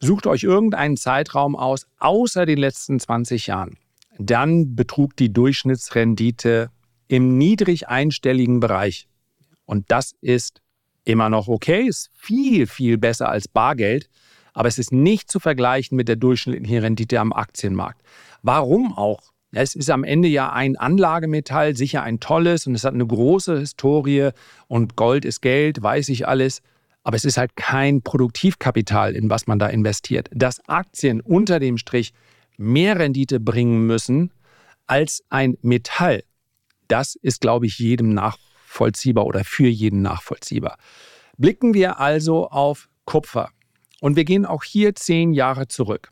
sucht 0.00 0.26
euch 0.26 0.42
irgendeinen 0.42 0.96
Zeitraum 0.96 1.54
aus, 1.54 1.86
außer 1.98 2.46
den 2.46 2.58
letzten 2.58 2.98
20 2.98 3.46
Jahren, 3.46 3.76
dann 4.18 4.74
betrug 4.74 5.16
die 5.16 5.32
Durchschnittsrendite 5.32 6.70
im 7.08 7.36
niedrig 7.36 7.88
einstelligen 7.88 8.60
Bereich. 8.60 9.06
Und 9.66 9.90
das 9.90 10.12
ist 10.22 10.61
immer 11.04 11.28
noch 11.28 11.48
okay, 11.48 11.86
ist 11.86 12.10
viel, 12.14 12.66
viel 12.66 12.98
besser 12.98 13.28
als 13.28 13.48
Bargeld, 13.48 14.08
aber 14.52 14.68
es 14.68 14.78
ist 14.78 14.92
nicht 14.92 15.30
zu 15.30 15.40
vergleichen 15.40 15.96
mit 15.96 16.08
der 16.08 16.16
durchschnittlichen 16.16 16.78
Rendite 16.78 17.18
am 17.20 17.32
Aktienmarkt. 17.32 18.02
Warum 18.42 18.96
auch? 18.96 19.32
Es 19.54 19.74
ist 19.74 19.90
am 19.90 20.02
Ende 20.02 20.28
ja 20.28 20.50
ein 20.52 20.76
Anlagemetall, 20.76 21.76
sicher 21.76 22.02
ein 22.02 22.20
tolles 22.20 22.66
und 22.66 22.74
es 22.74 22.84
hat 22.84 22.94
eine 22.94 23.06
große 23.06 23.58
Historie 23.58 24.30
und 24.66 24.96
Gold 24.96 25.26
ist 25.26 25.42
Geld, 25.42 25.82
weiß 25.82 26.08
ich 26.08 26.26
alles. 26.26 26.62
Aber 27.04 27.16
es 27.16 27.24
ist 27.24 27.36
halt 27.36 27.56
kein 27.56 28.00
Produktivkapital, 28.00 29.14
in 29.14 29.28
was 29.28 29.46
man 29.46 29.58
da 29.58 29.66
investiert. 29.66 30.30
Dass 30.32 30.66
Aktien 30.68 31.20
unter 31.20 31.58
dem 31.58 31.76
Strich 31.76 32.14
mehr 32.56 32.98
Rendite 32.98 33.40
bringen 33.40 33.86
müssen 33.86 34.30
als 34.86 35.22
ein 35.28 35.58
Metall, 35.62 36.22
das 36.88 37.14
ist, 37.16 37.40
glaube 37.40 37.66
ich, 37.66 37.78
jedem 37.78 38.14
nach, 38.14 38.38
nachvollziehbar 38.72 39.26
oder 39.26 39.44
für 39.44 39.68
jeden 39.68 40.02
nachvollziehbar. 40.02 40.78
Blicken 41.36 41.74
wir 41.74 42.00
also 42.00 42.48
auf 42.48 42.88
Kupfer. 43.04 43.50
Und 44.00 44.16
wir 44.16 44.24
gehen 44.24 44.46
auch 44.46 44.64
hier 44.64 44.94
zehn 44.94 45.32
Jahre 45.32 45.68
zurück. 45.68 46.10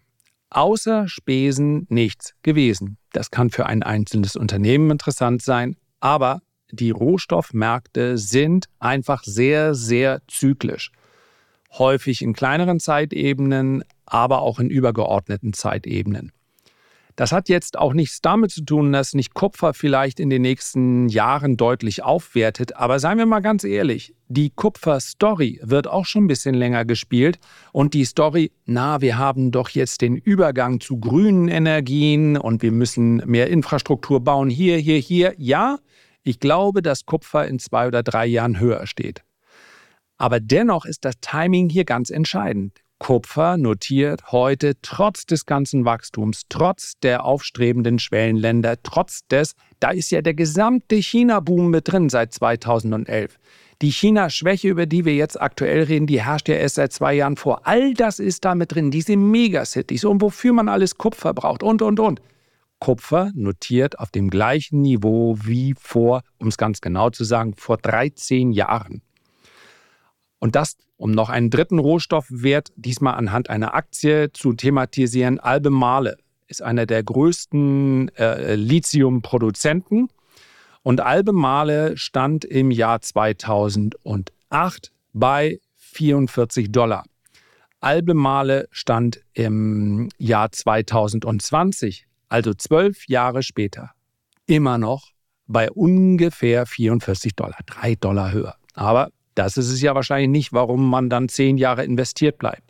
Außer 0.50 1.08
Spesen 1.08 1.86
nichts 1.88 2.34
gewesen. 2.42 2.96
Das 3.12 3.30
kann 3.30 3.50
für 3.50 3.66
ein 3.66 3.82
einzelnes 3.82 4.36
Unternehmen 4.36 4.90
interessant 4.90 5.42
sein, 5.42 5.76
aber 6.00 6.42
die 6.70 6.90
Rohstoffmärkte 6.90 8.18
sind 8.18 8.66
einfach 8.78 9.24
sehr, 9.24 9.74
sehr 9.74 10.22
zyklisch. 10.28 10.92
Häufig 11.72 12.22
in 12.22 12.32
kleineren 12.32 12.80
Zeitebenen, 12.80 13.84
aber 14.06 14.42
auch 14.42 14.58
in 14.58 14.70
übergeordneten 14.70 15.52
Zeitebenen. 15.52 16.32
Das 17.16 17.32
hat 17.32 17.48
jetzt 17.48 17.78
auch 17.78 17.92
nichts 17.92 18.20
damit 18.20 18.50
zu 18.50 18.64
tun, 18.64 18.92
dass 18.92 19.14
nicht 19.14 19.34
Kupfer 19.34 19.74
vielleicht 19.74 20.20
in 20.20 20.30
den 20.30 20.42
nächsten 20.42 21.08
Jahren 21.08 21.56
deutlich 21.56 22.02
aufwertet. 22.02 22.76
Aber 22.76 22.98
seien 22.98 23.18
wir 23.18 23.26
mal 23.26 23.40
ganz 23.40 23.64
ehrlich, 23.64 24.14
die 24.28 24.50
Kupfer-Story 24.50 25.60
wird 25.62 25.86
auch 25.88 26.06
schon 26.06 26.24
ein 26.24 26.28
bisschen 26.28 26.54
länger 26.54 26.84
gespielt. 26.84 27.38
Und 27.72 27.94
die 27.94 28.04
Story, 28.04 28.52
na, 28.64 29.00
wir 29.00 29.18
haben 29.18 29.50
doch 29.50 29.68
jetzt 29.70 30.02
den 30.02 30.16
Übergang 30.16 30.80
zu 30.80 30.98
grünen 30.98 31.48
Energien 31.48 32.36
und 32.36 32.62
wir 32.62 32.72
müssen 32.72 33.16
mehr 33.26 33.48
Infrastruktur 33.48 34.20
bauen, 34.20 34.48
hier, 34.48 34.78
hier, 34.78 34.98
hier. 34.98 35.34
Ja, 35.36 35.78
ich 36.22 36.38
glaube, 36.38 36.82
dass 36.82 37.06
Kupfer 37.06 37.46
in 37.46 37.58
zwei 37.58 37.86
oder 37.86 38.02
drei 38.02 38.26
Jahren 38.26 38.60
höher 38.60 38.86
steht. 38.86 39.22
Aber 40.16 40.38
dennoch 40.38 40.84
ist 40.84 41.04
das 41.04 41.14
Timing 41.20 41.70
hier 41.70 41.84
ganz 41.84 42.10
entscheidend. 42.10 42.80
Kupfer 43.00 43.56
notiert 43.56 44.30
heute 44.30 44.74
trotz 44.82 45.24
des 45.24 45.46
ganzen 45.46 45.86
Wachstums, 45.86 46.42
trotz 46.50 46.98
der 47.02 47.24
aufstrebenden 47.24 47.98
Schwellenländer, 47.98 48.76
trotz 48.82 49.26
des, 49.26 49.54
da 49.80 49.90
ist 49.90 50.10
ja 50.10 50.20
der 50.20 50.34
gesamte 50.34 50.96
China-Boom 50.96 51.70
mit 51.70 51.90
drin 51.90 52.10
seit 52.10 52.34
2011. 52.34 53.38
Die 53.80 53.90
China-Schwäche, 53.90 54.68
über 54.68 54.84
die 54.84 55.06
wir 55.06 55.14
jetzt 55.14 55.40
aktuell 55.40 55.84
reden, 55.84 56.06
die 56.06 56.22
herrscht 56.22 56.50
ja 56.50 56.56
erst 56.56 56.74
seit 56.74 56.92
zwei 56.92 57.14
Jahren 57.14 57.36
vor. 57.36 57.66
All 57.66 57.94
das 57.94 58.18
ist 58.18 58.44
da 58.44 58.54
mit 58.54 58.74
drin, 58.74 58.90
diese 58.90 59.16
Megacities 59.16 60.04
und 60.04 60.20
wofür 60.20 60.52
man 60.52 60.68
alles 60.68 60.98
Kupfer 60.98 61.32
braucht 61.32 61.62
und, 61.62 61.80
und, 61.80 61.98
und. 61.98 62.20
Kupfer 62.80 63.30
notiert 63.34 63.98
auf 63.98 64.10
dem 64.10 64.28
gleichen 64.28 64.82
Niveau 64.82 65.38
wie 65.42 65.74
vor, 65.78 66.20
um 66.38 66.48
es 66.48 66.58
ganz 66.58 66.82
genau 66.82 67.08
zu 67.08 67.24
sagen, 67.24 67.54
vor 67.56 67.78
13 67.78 68.52
Jahren. 68.52 69.00
Und 70.40 70.56
das, 70.56 70.76
um 70.96 71.12
noch 71.12 71.28
einen 71.28 71.50
dritten 71.50 71.78
Rohstoffwert, 71.78 72.72
diesmal 72.74 73.14
anhand 73.14 73.48
einer 73.48 73.74
Aktie 73.74 74.32
zu 74.32 74.54
thematisieren, 74.54 75.38
Albemarle 75.38 76.16
ist 76.48 76.62
einer 76.62 76.86
der 76.86 77.04
größten 77.04 78.08
äh, 78.16 78.56
Lithiumproduzenten. 78.56 80.08
Und 80.82 81.00
Albemarle 81.00 81.96
stand 81.96 82.44
im 82.44 82.70
Jahr 82.70 83.00
2008 83.00 84.92
bei 85.12 85.60
44 85.76 86.72
Dollar. 86.72 87.04
Albemarle 87.80 88.68
stand 88.70 89.20
im 89.32 90.08
Jahr 90.18 90.50
2020, 90.50 92.06
also 92.28 92.54
zwölf 92.54 93.06
Jahre 93.08 93.42
später, 93.42 93.90
immer 94.46 94.78
noch 94.78 95.12
bei 95.46 95.70
ungefähr 95.70 96.66
44 96.66 97.34
Dollar, 97.34 97.58
drei 97.66 97.94
Dollar 97.94 98.32
höher. 98.32 98.56
Aber 98.74 99.10
Das 99.40 99.56
ist 99.56 99.70
es 99.70 99.80
ja 99.80 99.94
wahrscheinlich 99.94 100.28
nicht, 100.28 100.52
warum 100.52 100.90
man 100.90 101.08
dann 101.08 101.30
zehn 101.30 101.56
Jahre 101.56 101.82
investiert 101.82 102.36
bleibt. 102.36 102.64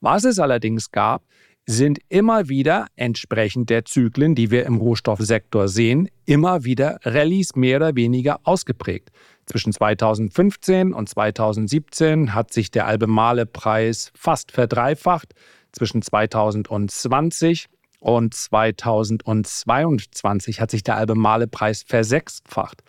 Was 0.00 0.22
es 0.22 0.38
allerdings 0.38 0.92
gab, 0.92 1.24
sind 1.66 1.98
immer 2.08 2.48
wieder 2.48 2.86
entsprechend 2.94 3.70
der 3.70 3.84
Zyklen, 3.84 4.36
die 4.36 4.52
wir 4.52 4.66
im 4.66 4.76
Rohstoffsektor 4.76 5.66
sehen, 5.66 6.08
immer 6.24 6.62
wieder 6.62 7.00
Rallyes 7.02 7.56
mehr 7.56 7.78
oder 7.78 7.96
weniger 7.96 8.38
ausgeprägt. 8.44 9.10
Zwischen 9.46 9.72
2015 9.72 10.92
und 10.92 11.08
2017 11.08 12.34
hat 12.34 12.52
sich 12.52 12.70
der 12.70 12.86
Albemarle-Preis 12.86 14.12
fast 14.14 14.52
verdreifacht. 14.52 15.34
Zwischen 15.72 16.02
2020 16.02 17.66
und 17.98 18.32
2022 18.32 20.60
hat 20.60 20.70
sich 20.70 20.84
der 20.84 20.98
Albemarle-Preis 20.98 21.82
versechsfacht. 21.84 22.84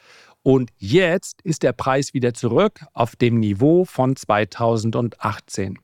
Und 0.47 0.71
jetzt 0.77 1.41
ist 1.41 1.61
der 1.63 1.73
Preis 1.73 2.13
wieder 2.13 2.33
zurück 2.33 2.85
auf 2.93 3.17
dem 3.17 3.37
Niveau 3.37 3.83
von 3.83 4.15
2018. 4.15 5.77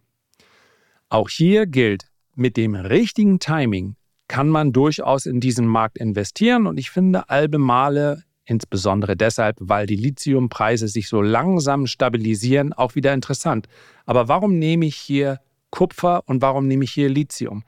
Auch 1.09 1.27
hier 1.27 1.65
gilt, 1.65 2.05
mit 2.33 2.55
dem 2.55 2.73
richtigen 2.73 3.39
Timing 3.39 3.97
kann 4.29 4.47
man 4.47 4.71
durchaus 4.71 5.25
in 5.25 5.41
diesen 5.41 5.67
Markt 5.67 5.97
investieren. 5.97 6.65
Und 6.65 6.77
ich 6.77 6.91
finde 6.91 7.29
Albemarle 7.29 8.23
insbesondere 8.45 9.17
deshalb, 9.17 9.57
weil 9.59 9.85
die 9.85 9.97
Lithiumpreise 9.97 10.87
sich 10.87 11.09
so 11.09 11.21
langsam 11.21 11.85
stabilisieren, 11.85 12.71
auch 12.71 12.95
wieder 12.95 13.13
interessant. 13.13 13.67
Aber 14.05 14.29
warum 14.29 14.59
nehme 14.59 14.85
ich 14.85 14.95
hier 14.95 15.41
Kupfer 15.71 16.23
und 16.25 16.41
warum 16.41 16.69
nehme 16.69 16.85
ich 16.85 16.93
hier 16.93 17.09
Lithium? 17.09 17.65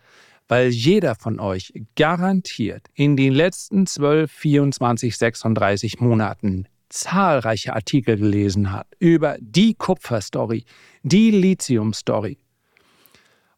Weil 0.48 0.70
jeder 0.70 1.16
von 1.16 1.42
euch 1.42 1.74
garantiert 1.98 2.88
in 2.94 3.18
den 3.18 3.34
letzten 3.34 3.86
12, 3.86 4.32
24, 4.32 5.18
36 5.18 6.00
Monaten 6.00 6.70
zahlreiche 6.90 7.74
Artikel 7.74 8.18
gelesen 8.18 8.72
hat 8.72 8.88
über 9.00 9.38
die 9.40 9.74
Kupferstory, 9.74 10.66
die 11.04 11.32
Lithium-Story. 11.32 12.38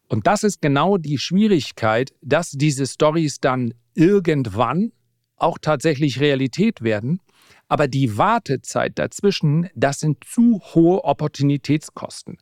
Und 0.08 0.26
das 0.26 0.42
ist 0.42 0.62
genau 0.62 0.96
die 0.96 1.18
Schwierigkeit, 1.18 2.14
dass 2.22 2.50
diese 2.50 2.86
Stories 2.86 3.40
dann 3.40 3.74
irgendwann 3.94 4.92
auch 5.36 5.58
tatsächlich 5.58 6.20
Realität 6.20 6.82
werden. 6.82 7.20
Aber 7.68 7.86
die 7.86 8.16
Wartezeit 8.16 8.98
dazwischen, 8.98 9.68
das 9.74 10.00
sind 10.00 10.24
zu 10.24 10.60
hohe 10.74 11.04
Opportunitätskosten. 11.04 12.38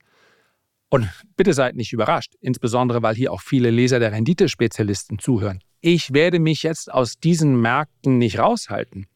Und 0.89 1.11
bitte 1.37 1.53
seid 1.53 1.75
nicht 1.75 1.93
überrascht, 1.93 2.35
insbesondere 2.41 3.03
weil 3.03 3.17
hier 3.17 3.33
auch 3.33 3.41
viele 3.41 3.71
Leser 3.71 3.99
der 3.99 4.13
Renditespezialisten 4.13 5.19
zuhören. 5.19 5.61
Ich 5.81 6.13
werde 6.13 6.39
mich 6.39 6.63
jetzt 6.63 6.93
aus 6.93 7.19
diesen 7.19 7.61
Märkten 7.61 8.19
nicht 8.19 8.39
raushalten. 8.39 9.07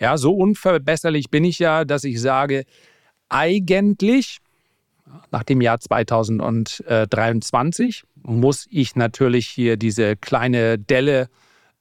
Ja, 0.00 0.16
so 0.16 0.34
unverbesserlich 0.34 1.30
bin 1.30 1.44
ich 1.44 1.58
ja, 1.58 1.84
dass 1.84 2.04
ich 2.04 2.18
sage, 2.20 2.64
eigentlich 3.28 4.38
nach 5.30 5.44
dem 5.44 5.60
Jahr 5.60 5.78
2023 5.78 8.04
muss 8.22 8.66
ich 8.70 8.96
natürlich 8.96 9.48
hier 9.48 9.76
diese 9.76 10.16
kleine 10.16 10.78
Delle, 10.78 11.28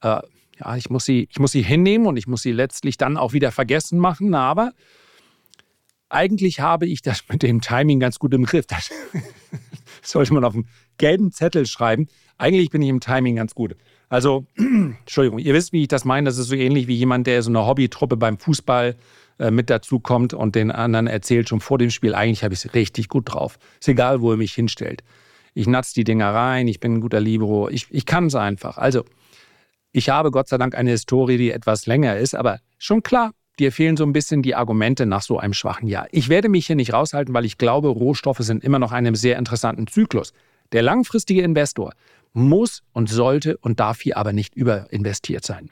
äh, 0.02 0.20
ja, 0.60 0.76
ich 0.76 0.90
muss, 0.90 1.06
sie, 1.06 1.30
ich 1.32 1.40
muss 1.40 1.54
sie 1.54 1.62
hinnehmen 1.62 2.08
und 2.08 2.18
ich 2.18 2.28
muss 2.28 2.42
sie 2.42 2.52
letztlich 2.52 2.98
dann 2.98 3.16
auch 3.16 3.32
wieder 3.32 3.54
vergessen 3.54 4.00
machen. 4.00 4.36
Aber 4.36 4.74
eigentlich 6.10 6.60
habe 6.60 6.88
ich 6.88 7.02
das 7.02 7.24
mit 7.30 7.42
dem 7.42 7.62
Timing 7.62 8.02
ganz 8.02 8.20
gut 8.20 8.34
im 8.34 8.44
Griff. 8.44 8.66
Das 8.66 8.90
sollte 10.02 10.34
man 10.34 10.44
auf 10.44 10.56
einen 10.56 10.68
gelben 10.98 11.32
Zettel 11.32 11.66
schreiben. 11.66 12.08
Eigentlich 12.38 12.70
bin 12.70 12.82
ich 12.82 12.90
im 12.90 13.00
Timing 13.00 13.38
ganz 13.38 13.56
gut. 13.56 13.78
Also, 14.10 14.46
Entschuldigung, 14.58 15.40
ihr 15.40 15.54
wisst, 15.54 15.72
wie 15.72 15.84
ich 15.84 15.88
das 15.88 16.04
meine. 16.04 16.26
Das 16.26 16.38
ist 16.38 16.48
so 16.48 16.56
ähnlich 16.56 16.88
wie 16.88 16.96
jemand, 16.96 17.28
der 17.28 17.42
so 17.44 17.50
eine 17.50 17.66
Hobbytruppe 17.66 18.18
beim 18.18 18.38
Fußball 18.38 18.96
äh, 19.40 19.52
mit 19.52 19.70
dazu 19.70 20.00
kommt 20.00 20.34
und 20.34 20.56
den 20.56 20.72
anderen 20.72 21.08
erzählt 21.08 21.48
schon 21.48 21.62
vor 21.62 21.78
dem 21.78 21.92
Spiel, 21.92 22.14
eigentlich 22.14 22.44
habe 22.44 22.54
ich 22.54 22.66
es 22.66 22.74
richtig 22.74 23.08
gut 23.08 23.34
drauf. 23.34 23.58
Ist 23.80 23.88
egal, 23.88 24.22
wo 24.22 24.32
er 24.32 24.38
mich 24.38 24.54
hinstellt. 24.54 25.04
Ich 25.54 25.66
natz 25.68 25.94
die 25.94 26.04
Dinger 26.04 26.34
rein, 26.34 26.68
ich 26.68 26.80
bin 26.80 26.96
ein 26.96 27.02
guter 27.02 27.20
Libero, 27.20 27.70
ich, 27.70 27.88
ich 27.90 28.06
kann 28.06 28.26
es 28.26 28.36
einfach. 28.36 28.78
Also, 28.78 29.06
ich 29.92 30.10
habe 30.10 30.30
Gott 30.30 30.48
sei 30.48 30.58
Dank 30.58 30.76
eine 30.76 30.92
Historie, 30.92 31.38
die 31.38 31.52
etwas 31.52 31.86
länger 31.86 32.18
ist, 32.18 32.36
aber 32.36 32.60
schon 32.78 33.02
klar, 33.02 33.32
dir 33.60 33.72
fehlen 33.72 33.98
so 33.98 34.04
ein 34.04 34.14
bisschen 34.14 34.42
die 34.42 34.56
Argumente 34.56 35.06
nach 35.06 35.22
so 35.22 35.40
einem 35.40 35.54
schwachen 35.54 35.88
Jahr. 35.88 36.08
Ich 36.12 36.30
werde 36.30 36.50
mich 36.50 36.68
hier 36.68 36.76
nicht 36.76 36.94
raushalten, 36.94 37.34
weil 37.34 37.46
ich 37.46 37.58
glaube, 37.58 37.88
Rohstoffe 37.88 38.40
sind 38.40 38.64
immer 38.64 38.80
noch 38.80 38.92
einem 38.92 39.16
sehr 39.16 39.38
interessanten 39.38 39.88
Zyklus. 39.88 40.34
Der 40.72 40.84
langfristige 40.84 41.42
Investor 41.42 41.94
muss 42.34 42.84
und 42.94 43.10
sollte 43.10 43.58
und 43.58 43.80
darf 43.80 44.02
hier 44.02 44.18
aber 44.18 44.34
nicht 44.34 44.56
überinvestiert 44.56 45.46
sein. 45.46 45.70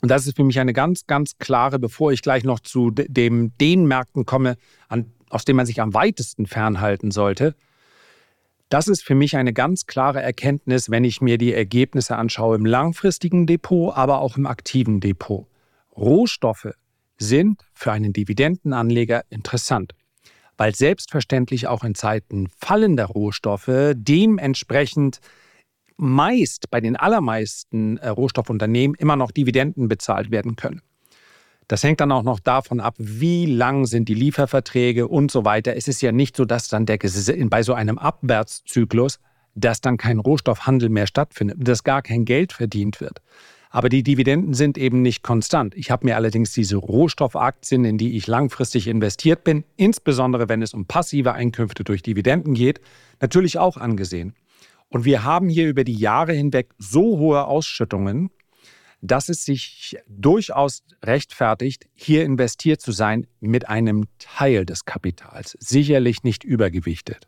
Und 0.00 0.10
das 0.10 0.26
ist 0.26 0.36
für 0.36 0.44
mich 0.44 0.60
eine 0.60 0.72
ganz, 0.72 1.06
ganz 1.06 1.38
klare, 1.38 1.78
bevor 1.78 2.12
ich 2.12 2.22
gleich 2.22 2.44
noch 2.44 2.60
zu 2.60 2.90
dem, 2.90 3.52
den 3.58 3.86
Märkten 3.86 4.26
komme, 4.26 4.56
an, 4.88 5.12
aus 5.28 5.44
denen 5.44 5.56
man 5.56 5.66
sich 5.66 5.80
am 5.80 5.94
weitesten 5.94 6.46
fernhalten 6.46 7.10
sollte. 7.10 7.54
Das 8.68 8.86
ist 8.86 9.02
für 9.02 9.14
mich 9.14 9.36
eine 9.36 9.52
ganz 9.52 9.86
klare 9.86 10.20
Erkenntnis, 10.20 10.90
wenn 10.90 11.04
ich 11.04 11.20
mir 11.20 11.38
die 11.38 11.54
Ergebnisse 11.54 12.16
anschaue 12.16 12.56
im 12.56 12.66
langfristigen 12.66 13.46
Depot, 13.46 13.96
aber 13.96 14.20
auch 14.20 14.36
im 14.36 14.46
aktiven 14.46 15.00
Depot. 15.00 15.46
Rohstoffe 15.96 16.68
sind 17.16 17.62
für 17.72 17.92
einen 17.92 18.12
Dividendenanleger 18.12 19.24
interessant, 19.30 19.94
weil 20.58 20.74
selbstverständlich 20.74 21.66
auch 21.68 21.84
in 21.84 21.94
Zeiten 21.94 22.48
fallender 22.58 23.06
Rohstoffe 23.06 23.94
dementsprechend 23.94 25.20
meist 25.96 26.70
bei 26.70 26.80
den 26.80 26.96
allermeisten 26.96 27.96
äh, 27.96 28.08
Rohstoffunternehmen 28.08 28.96
immer 28.98 29.16
noch 29.16 29.30
Dividenden 29.30 29.88
bezahlt 29.88 30.30
werden 30.30 30.56
können. 30.56 30.82
Das 31.66 31.82
hängt 31.82 32.00
dann 32.00 32.12
auch 32.12 32.22
noch 32.22 32.40
davon 32.40 32.80
ab, 32.80 32.94
wie 32.98 33.46
lang 33.46 33.84
sind 33.84 34.08
die 34.08 34.14
Lieferverträge 34.14 35.06
und 35.06 35.30
so 35.30 35.44
weiter. 35.44 35.76
Es 35.76 35.86
ist 35.86 36.00
ja 36.00 36.12
nicht 36.12 36.36
so, 36.36 36.44
dass 36.44 36.68
dann 36.68 36.86
der, 36.86 36.98
bei 36.98 37.62
so 37.62 37.74
einem 37.74 37.98
Abwärtszyklus, 37.98 39.20
dass 39.54 39.80
dann 39.80 39.98
kein 39.98 40.18
Rohstoffhandel 40.18 40.88
mehr 40.88 41.06
stattfindet, 41.06 41.58
dass 41.60 41.84
gar 41.84 42.00
kein 42.00 42.24
Geld 42.24 42.52
verdient 42.52 43.00
wird. 43.00 43.20
Aber 43.70 43.88
die 43.88 44.02
Dividenden 44.02 44.54
sind 44.54 44.78
eben 44.78 45.02
nicht 45.02 45.22
konstant. 45.22 45.74
Ich 45.74 45.90
habe 45.90 46.06
mir 46.06 46.16
allerdings 46.16 46.52
diese 46.52 46.76
Rohstoffaktien, 46.76 47.84
in 47.84 47.98
die 47.98 48.16
ich 48.16 48.26
langfristig 48.26 48.86
investiert 48.86 49.44
bin, 49.44 49.64
insbesondere 49.76 50.48
wenn 50.48 50.62
es 50.62 50.72
um 50.72 50.86
passive 50.86 51.34
Einkünfte 51.34 51.84
durch 51.84 52.02
Dividenden 52.02 52.54
geht, 52.54 52.80
natürlich 53.20 53.58
auch 53.58 53.76
angesehen. 53.76 54.34
Und 54.88 55.04
wir 55.04 55.22
haben 55.22 55.48
hier 55.48 55.68
über 55.68 55.84
die 55.84 55.96
Jahre 55.96 56.32
hinweg 56.32 56.70
so 56.78 57.18
hohe 57.18 57.44
Ausschüttungen, 57.44 58.30
dass 59.00 59.28
es 59.28 59.44
sich 59.44 59.96
durchaus 60.08 60.82
rechtfertigt, 61.04 61.86
hier 61.94 62.24
investiert 62.24 62.80
zu 62.80 62.92
sein 62.92 63.26
mit 63.40 63.68
einem 63.68 64.06
Teil 64.18 64.66
des 64.66 64.86
Kapitals, 64.86 65.56
sicherlich 65.60 66.22
nicht 66.24 66.42
übergewichtet. 66.42 67.27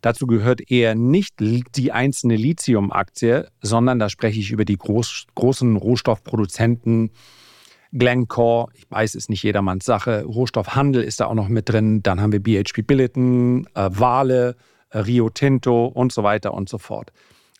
Dazu 0.00 0.26
gehört 0.26 0.70
eher 0.70 0.94
nicht 0.94 1.34
die 1.40 1.92
einzelne 1.92 2.36
Lithium-Aktie, 2.36 3.48
sondern 3.60 3.98
da 3.98 4.08
spreche 4.08 4.40
ich 4.40 4.50
über 4.50 4.64
die 4.64 4.76
groß, 4.76 5.26
großen 5.34 5.76
Rohstoffproduzenten, 5.76 7.10
Glencore, 7.92 8.68
ich 8.74 8.90
weiß, 8.90 9.14
ist 9.14 9.30
nicht 9.30 9.42
jedermanns 9.42 9.84
Sache, 9.84 10.24
Rohstoffhandel 10.24 11.02
ist 11.02 11.20
da 11.20 11.26
auch 11.26 11.34
noch 11.34 11.48
mit 11.48 11.70
drin, 11.70 12.02
dann 12.02 12.20
haben 12.20 12.32
wir 12.32 12.42
BHP 12.42 12.82
Billiton, 12.82 13.66
äh, 13.74 13.88
Wale, 13.90 14.56
Rio 14.92 15.30
Tinto 15.30 15.86
und 15.86 16.12
so 16.12 16.22
weiter 16.22 16.52
und 16.52 16.68
so 16.68 16.78
fort. 16.78 17.12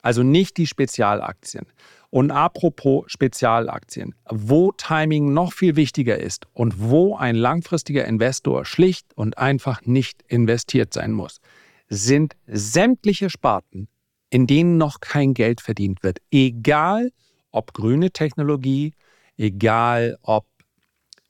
Also 0.03 0.23
nicht 0.23 0.57
die 0.57 0.67
Spezialaktien. 0.67 1.67
Und 2.11 2.31
apropos 2.31 3.05
Spezialaktien, 3.09 4.15
wo 4.31 4.73
Timing 4.73 5.35
noch 5.35 5.53
viel 5.53 5.77
wichtiger 5.77 6.19
ist 6.19 6.47
und 6.55 6.81
wo 6.81 7.17
ein 7.17 7.37
langfristiger 7.37 8.07
Investor 8.07 8.65
schlicht 8.65 9.07
und 9.15 9.37
einfach 9.37 9.83
nicht 9.83 10.23
investiert 10.29 10.95
sein 10.95 11.13
muss, 11.13 11.41
sind 11.89 12.37
sämtliche 12.47 13.31
Sparten, 13.31 13.89
in 14.31 14.47
denen 14.47 14.77
noch 14.77 15.01
kein 15.01 15.35
Geld 15.35 15.61
verdient 15.61 16.03
wird. 16.03 16.19
Egal 16.31 17.11
ob 17.51 17.73
grüne 17.73 18.11
Technologie, 18.11 18.93
egal 19.37 20.19
ob 20.23 20.47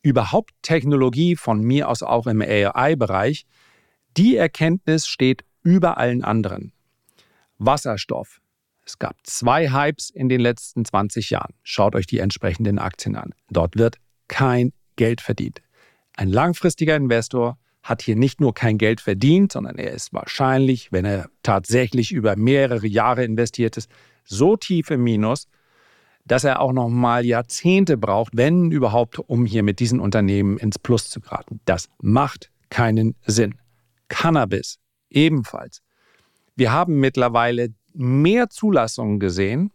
überhaupt 0.02 0.52
Technologie 0.62 1.36
von 1.36 1.60
mir 1.60 1.88
aus 1.88 2.02
auch 2.02 2.26
im 2.26 2.40
AI-Bereich, 2.40 3.46
die 4.16 4.36
Erkenntnis 4.36 5.06
steht 5.06 5.44
über 5.62 5.98
allen 5.98 6.24
anderen. 6.24 6.72
Wasserstoff. 7.58 8.40
Es 8.84 8.98
gab 8.98 9.16
zwei 9.24 9.70
Hypes 9.70 10.08
in 10.10 10.28
den 10.28 10.40
letzten 10.40 10.84
20 10.84 11.30
Jahren. 11.30 11.54
Schaut 11.62 11.94
euch 11.94 12.06
die 12.06 12.20
entsprechenden 12.20 12.78
Aktien 12.78 13.16
an. 13.16 13.34
Dort 13.50 13.76
wird 13.76 13.98
kein 14.28 14.72
Geld 14.96 15.20
verdient. 15.20 15.60
Ein 16.16 16.30
langfristiger 16.30 16.96
Investor 16.96 17.58
hat 17.88 18.02
hier 18.02 18.16
nicht 18.16 18.40
nur 18.40 18.52
kein 18.52 18.76
Geld 18.76 19.00
verdient, 19.00 19.52
sondern 19.52 19.76
er 19.76 19.92
ist 19.92 20.12
wahrscheinlich, 20.12 20.92
wenn 20.92 21.06
er 21.06 21.30
tatsächlich 21.42 22.12
über 22.12 22.36
mehrere 22.36 22.86
Jahre 22.86 23.24
investiert 23.24 23.78
ist, 23.78 23.90
so 24.24 24.56
tief 24.56 24.90
im 24.90 25.02
Minus, 25.02 25.48
dass 26.26 26.44
er 26.44 26.60
auch 26.60 26.74
noch 26.74 26.90
mal 26.90 27.24
Jahrzehnte 27.24 27.96
braucht, 27.96 28.36
wenn 28.36 28.70
überhaupt, 28.70 29.18
um 29.18 29.46
hier 29.46 29.62
mit 29.62 29.80
diesen 29.80 30.00
Unternehmen 30.00 30.58
ins 30.58 30.78
Plus 30.78 31.08
zu 31.08 31.20
geraten. 31.20 31.60
Das 31.64 31.88
macht 32.02 32.50
keinen 32.68 33.16
Sinn. 33.24 33.54
Cannabis 34.08 34.78
ebenfalls. 35.08 35.80
Wir 36.56 36.70
haben 36.70 37.00
mittlerweile 37.00 37.70
mehr 37.94 38.50
Zulassungen 38.50 39.18
gesehen 39.18 39.72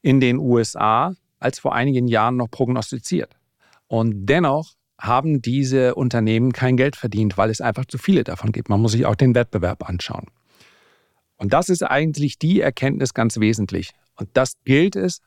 in 0.00 0.20
den 0.20 0.38
USA 0.38 1.14
als 1.38 1.58
vor 1.58 1.74
einigen 1.74 2.08
Jahren 2.08 2.36
noch 2.36 2.50
prognostiziert. 2.50 3.36
Und 3.88 4.24
dennoch 4.24 4.72
haben 5.02 5.42
diese 5.42 5.96
Unternehmen 5.96 6.52
kein 6.52 6.76
Geld 6.76 6.94
verdient, 6.94 7.36
weil 7.36 7.50
es 7.50 7.60
einfach 7.60 7.84
zu 7.84 7.98
viele 7.98 8.22
davon 8.22 8.52
gibt. 8.52 8.68
Man 8.68 8.80
muss 8.80 8.92
sich 8.92 9.04
auch 9.04 9.16
den 9.16 9.34
Wettbewerb 9.34 9.88
anschauen. 9.88 10.26
Und 11.36 11.52
das 11.52 11.68
ist 11.68 11.82
eigentlich 11.82 12.38
die 12.38 12.60
Erkenntnis 12.60 13.12
ganz 13.12 13.40
wesentlich. 13.40 13.90
Und 14.14 14.28
das 14.34 14.54
gilt 14.64 14.94
es, 14.94 15.20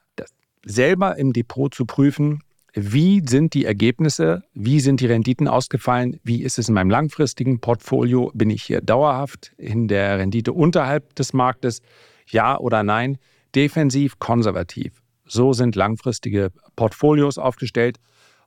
selber 0.66 1.18
im 1.18 1.34
Depot 1.34 1.74
zu 1.74 1.86
prüfen, 1.86 2.40
wie 2.74 3.22
sind 3.28 3.54
die 3.54 3.66
Ergebnisse, 3.66 4.44
wie 4.54 4.80
sind 4.80 5.00
die 5.02 5.06
Renditen 5.06 5.48
ausgefallen, 5.48 6.20
wie 6.24 6.42
ist 6.42 6.58
es 6.58 6.70
in 6.70 6.74
meinem 6.74 6.90
langfristigen 6.90 7.60
Portfolio, 7.60 8.32
bin 8.34 8.50
ich 8.50 8.64
hier 8.64 8.82
dauerhaft 8.82 9.54
in 9.58 9.88
der 9.88 10.18
Rendite 10.20 10.54
unterhalb 10.54 11.16
des 11.16 11.34
Marktes, 11.34 11.82
ja 12.28 12.58
oder 12.58 12.84
nein, 12.84 13.18
defensiv, 13.54 14.20
konservativ. 14.20 15.02
So 15.26 15.54
sind 15.54 15.76
langfristige 15.76 16.52
Portfolios 16.76 17.38
aufgestellt. 17.38 17.98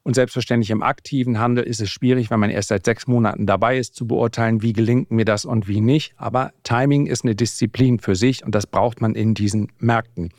Und 0.02 0.14
selbstverständlich 0.14 0.70
im 0.70 0.82
aktiven 0.82 1.38
Handel 1.38 1.64
ist 1.64 1.80
es 1.80 1.90
schwierig, 1.90 2.30
wenn 2.30 2.40
man 2.40 2.50
erst 2.50 2.68
seit 2.68 2.84
sechs 2.84 3.06
Monaten 3.06 3.46
dabei 3.46 3.78
ist, 3.78 3.94
zu 3.94 4.06
beurteilen, 4.06 4.62
wie 4.62 4.72
gelingt 4.72 5.10
mir 5.10 5.24
das 5.24 5.44
und 5.44 5.68
wie 5.68 5.80
nicht. 5.80 6.14
Aber 6.16 6.52
Timing 6.62 7.06
ist 7.06 7.24
eine 7.24 7.34
Disziplin 7.34 7.98
für 7.98 8.14
sich 8.14 8.44
und 8.44 8.54
das 8.54 8.66
braucht 8.66 9.00
man 9.00 9.14
in 9.14 9.34
diesen 9.34 9.70
Märkten. 9.78 10.30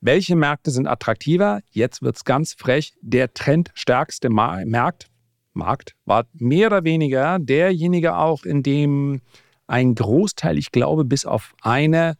Welche 0.00 0.36
Märkte 0.36 0.70
sind 0.70 0.86
attraktiver? 0.86 1.60
Jetzt 1.70 2.02
wird 2.02 2.16
es 2.16 2.24
ganz 2.24 2.54
frech. 2.54 2.94
Der 3.02 3.34
trendstärkste 3.34 4.30
Markt, 4.30 5.10
Markt 5.52 5.94
war 6.06 6.26
mehr 6.32 6.68
oder 6.68 6.84
weniger 6.84 7.38
derjenige 7.38 8.16
auch, 8.16 8.44
in 8.44 8.62
dem 8.62 9.20
ein 9.66 9.94
Großteil, 9.94 10.58
ich 10.58 10.72
glaube, 10.72 11.04
bis 11.04 11.26
auf 11.26 11.54
eine 11.60 12.14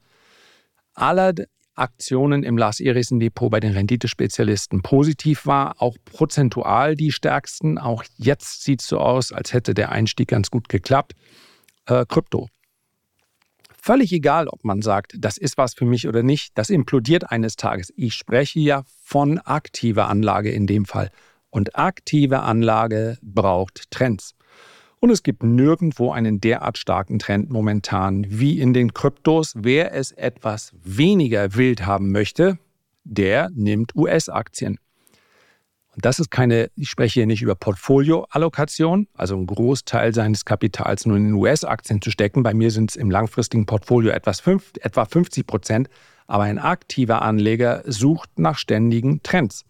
aller 0.95 1.33
Aktionen 1.81 2.43
im 2.43 2.59
Lars 2.59 2.79
Eriksen 2.81 3.21
Depot 3.21 3.51
bei 3.51 3.61
den 3.61 3.73
Renditespezialisten 3.73 4.83
positiv 4.83 5.47
war, 5.47 5.81
auch 5.81 5.97
prozentual 6.05 6.95
die 6.95 7.11
stärksten. 7.11 7.79
Auch 7.79 8.05
jetzt 8.16 8.62
sieht 8.62 8.83
es 8.83 8.88
so 8.88 8.99
aus, 8.99 9.33
als 9.33 9.53
hätte 9.53 9.75
der 9.75 9.90
Einstieg 9.90 10.29
ganz 10.29 10.51
gut 10.51 10.69
geklappt. 10.69 11.14
Äh, 11.87 12.05
Krypto. 12.07 12.49
Völlig 13.83 14.12
egal, 14.12 14.47
ob 14.49 14.62
man 14.62 14.83
sagt, 14.83 15.14
das 15.19 15.38
ist 15.38 15.57
was 15.57 15.73
für 15.73 15.87
mich 15.87 16.07
oder 16.07 16.23
nicht, 16.23 16.53
das 16.59 16.69
implodiert 16.69 17.31
eines 17.31 17.57
Tages. 17.57 17.90
Ich 17.97 18.14
spreche 18.14 18.61
ja 18.61 18.83
von 19.03 19.38
aktiver 19.38 20.09
Anlage 20.09 20.51
in 20.51 20.66
dem 20.66 20.85
Fall. 20.85 21.11
Und 21.49 21.77
aktive 21.77 22.40
Anlage 22.40 23.19
braucht 23.23 23.90
Trends. 23.90 24.35
Und 25.00 25.08
es 25.08 25.22
gibt 25.22 25.42
nirgendwo 25.42 26.12
einen 26.12 26.42
derart 26.42 26.76
starken 26.76 27.18
Trend 27.18 27.50
momentan 27.50 28.26
wie 28.28 28.60
in 28.60 28.74
den 28.74 28.92
Kryptos. 28.92 29.54
Wer 29.56 29.94
es 29.94 30.12
etwas 30.12 30.74
weniger 30.84 31.54
wild 31.54 31.86
haben 31.86 32.12
möchte, 32.12 32.58
der 33.04 33.48
nimmt 33.54 33.96
US-Aktien. 33.96 34.78
Und 35.94 36.04
das 36.04 36.18
ist 36.18 36.30
keine, 36.30 36.70
ich 36.76 36.90
spreche 36.90 37.20
hier 37.20 37.26
nicht 37.26 37.40
über 37.40 37.54
Portfolioallokation, 37.54 39.08
also 39.14 39.34
einen 39.36 39.46
Großteil 39.46 40.14
seines 40.14 40.44
Kapitals 40.44 41.06
nur 41.06 41.16
in 41.16 41.32
US-Aktien 41.32 42.02
zu 42.02 42.10
stecken. 42.10 42.42
Bei 42.42 42.52
mir 42.52 42.70
sind 42.70 42.90
es 42.90 42.96
im 42.96 43.10
langfristigen 43.10 43.64
Portfolio 43.64 44.12
etwas 44.12 44.40
fünf, 44.40 44.72
etwa 44.82 45.06
50 45.06 45.46
Prozent. 45.46 45.88
Aber 46.26 46.44
ein 46.44 46.58
aktiver 46.58 47.22
Anleger 47.22 47.82
sucht 47.86 48.38
nach 48.38 48.58
ständigen 48.58 49.22
Trends. 49.22 49.64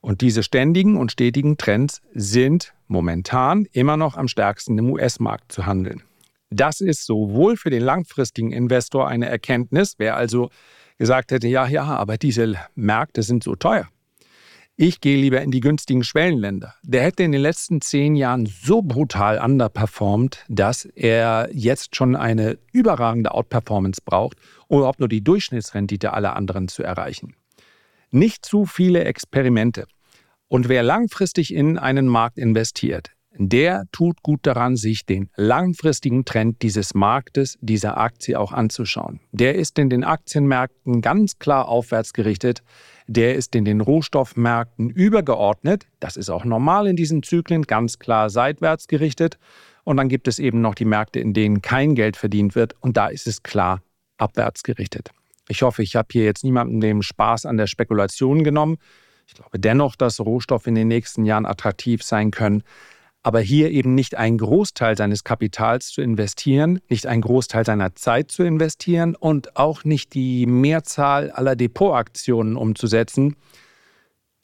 Und 0.00 0.20
diese 0.20 0.42
ständigen 0.42 0.96
und 0.96 1.12
stetigen 1.12 1.56
Trends 1.56 2.02
sind 2.12 2.74
momentan 2.88 3.66
immer 3.72 3.96
noch 3.96 4.16
am 4.16 4.28
stärksten 4.28 4.78
im 4.78 4.90
US-Markt 4.90 5.52
zu 5.52 5.66
handeln. 5.66 6.02
Das 6.50 6.80
ist 6.80 7.04
sowohl 7.06 7.56
für 7.56 7.70
den 7.70 7.82
langfristigen 7.82 8.52
Investor 8.52 9.08
eine 9.08 9.28
Erkenntnis, 9.28 9.94
wer 9.98 10.16
also 10.16 10.50
gesagt 10.98 11.32
hätte, 11.32 11.48
ja, 11.48 11.66
ja, 11.66 11.84
aber 11.84 12.16
diese 12.16 12.54
Märkte 12.74 13.22
sind 13.22 13.42
so 13.42 13.56
teuer 13.56 13.88
ich 14.76 15.00
gehe 15.00 15.16
lieber 15.16 15.40
in 15.40 15.50
die 15.50 15.60
günstigen 15.60 16.04
Schwellenländer. 16.04 16.74
Der 16.82 17.02
hätte 17.02 17.22
in 17.22 17.32
den 17.32 17.40
letzten 17.40 17.80
zehn 17.80 18.14
Jahren 18.14 18.44
so 18.46 18.82
brutal 18.82 19.38
underperformed, 19.38 20.44
dass 20.48 20.84
er 20.84 21.48
jetzt 21.52 21.96
schon 21.96 22.14
eine 22.14 22.58
überragende 22.72 23.32
Outperformance 23.32 24.02
braucht, 24.04 24.36
um 24.68 24.78
überhaupt 24.78 25.00
nur 25.00 25.08
die 25.08 25.24
Durchschnittsrendite 25.24 26.12
aller 26.12 26.36
anderen 26.36 26.68
zu 26.68 26.82
erreichen. 26.82 27.34
Nicht 28.10 28.44
zu 28.44 28.66
viele 28.66 29.04
Experimente. 29.04 29.86
Und 30.48 30.68
wer 30.68 30.82
langfristig 30.82 31.52
in 31.52 31.78
einen 31.78 32.06
Markt 32.06 32.38
investiert, 32.38 33.10
der 33.38 33.84
tut 33.92 34.22
gut 34.22 34.40
daran, 34.44 34.76
sich 34.76 35.04
den 35.04 35.28
langfristigen 35.36 36.24
Trend 36.24 36.62
dieses 36.62 36.94
Marktes, 36.94 37.58
dieser 37.60 37.98
Aktie 37.98 38.38
auch 38.38 38.52
anzuschauen. 38.52 39.20
Der 39.32 39.56
ist 39.56 39.78
in 39.78 39.90
den 39.90 40.04
Aktienmärkten 40.04 41.02
ganz 41.02 41.38
klar 41.38 41.68
aufwärts 41.68 42.14
gerichtet 42.14 42.62
der 43.06 43.36
ist 43.36 43.54
in 43.54 43.64
den 43.64 43.80
Rohstoffmärkten 43.80 44.90
übergeordnet. 44.90 45.86
Das 46.00 46.16
ist 46.16 46.28
auch 46.28 46.44
normal 46.44 46.86
in 46.86 46.96
diesen 46.96 47.22
Zyklen, 47.22 47.62
ganz 47.62 47.98
klar 47.98 48.30
seitwärts 48.30 48.88
gerichtet. 48.88 49.38
Und 49.84 49.96
dann 49.98 50.08
gibt 50.08 50.26
es 50.26 50.38
eben 50.38 50.60
noch 50.60 50.74
die 50.74 50.84
Märkte, 50.84 51.20
in 51.20 51.32
denen 51.32 51.62
kein 51.62 51.94
Geld 51.94 52.16
verdient 52.16 52.56
wird. 52.56 52.74
Und 52.80 52.96
da 52.96 53.06
ist 53.06 53.26
es 53.26 53.42
klar 53.42 53.82
abwärts 54.18 54.64
gerichtet. 54.64 55.10
Ich 55.48 55.62
hoffe, 55.62 55.84
ich 55.84 55.94
habe 55.94 56.08
hier 56.10 56.24
jetzt 56.24 56.42
niemandem 56.42 56.80
den 56.80 57.02
Spaß 57.02 57.46
an 57.46 57.56
der 57.56 57.68
Spekulation 57.68 58.42
genommen. 58.42 58.78
Ich 59.26 59.34
glaube 59.34 59.58
dennoch, 59.58 59.96
dass 59.96 60.20
Rohstoffe 60.20 60.66
in 60.66 60.74
den 60.74 60.88
nächsten 60.88 61.24
Jahren 61.24 61.46
attraktiv 61.46 62.02
sein 62.02 62.30
können 62.30 62.62
aber 63.26 63.40
hier 63.40 63.72
eben 63.72 63.96
nicht 63.96 64.14
einen 64.14 64.38
Großteil 64.38 64.96
seines 64.96 65.24
Kapitals 65.24 65.88
zu 65.88 66.00
investieren, 66.00 66.78
nicht 66.88 67.08
einen 67.08 67.22
Großteil 67.22 67.66
seiner 67.66 67.96
Zeit 67.96 68.30
zu 68.30 68.44
investieren 68.44 69.16
und 69.16 69.56
auch 69.56 69.82
nicht 69.82 70.14
die 70.14 70.46
Mehrzahl 70.46 71.32
aller 71.32 71.56
Depotaktionen 71.56 72.54
umzusetzen, 72.54 73.34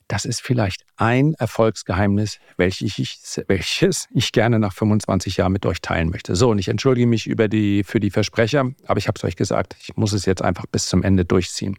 das 0.09 0.25
ist 0.25 0.43
vielleicht 0.43 0.85
ein 0.97 1.35
Erfolgsgeheimnis, 1.35 2.41
welches 2.57 2.99
ich, 2.99 3.21
welches 3.47 4.09
ich 4.11 4.33
gerne 4.33 4.59
nach 4.59 4.73
25 4.73 5.37
Jahren 5.37 5.53
mit 5.53 5.65
euch 5.65 5.81
teilen 5.81 6.11
möchte. 6.11 6.35
So, 6.35 6.51
und 6.51 6.59
ich 6.59 6.67
entschuldige 6.67 7.07
mich 7.07 7.31
die, 7.33 7.85
für 7.85 8.01
die 8.01 8.11
Versprecher, 8.11 8.69
aber 8.89 8.99
ich 8.99 9.07
habe 9.07 9.17
es 9.17 9.23
euch 9.23 9.37
gesagt, 9.37 9.77
ich 9.81 9.97
muss 9.97 10.13
es 10.13 10.27
jetzt 10.27 10.43
einfach 10.43 10.67
bis 10.67 10.87
zum 10.87 11.05
Ende 11.05 11.25
durchziehen. 11.25 11.79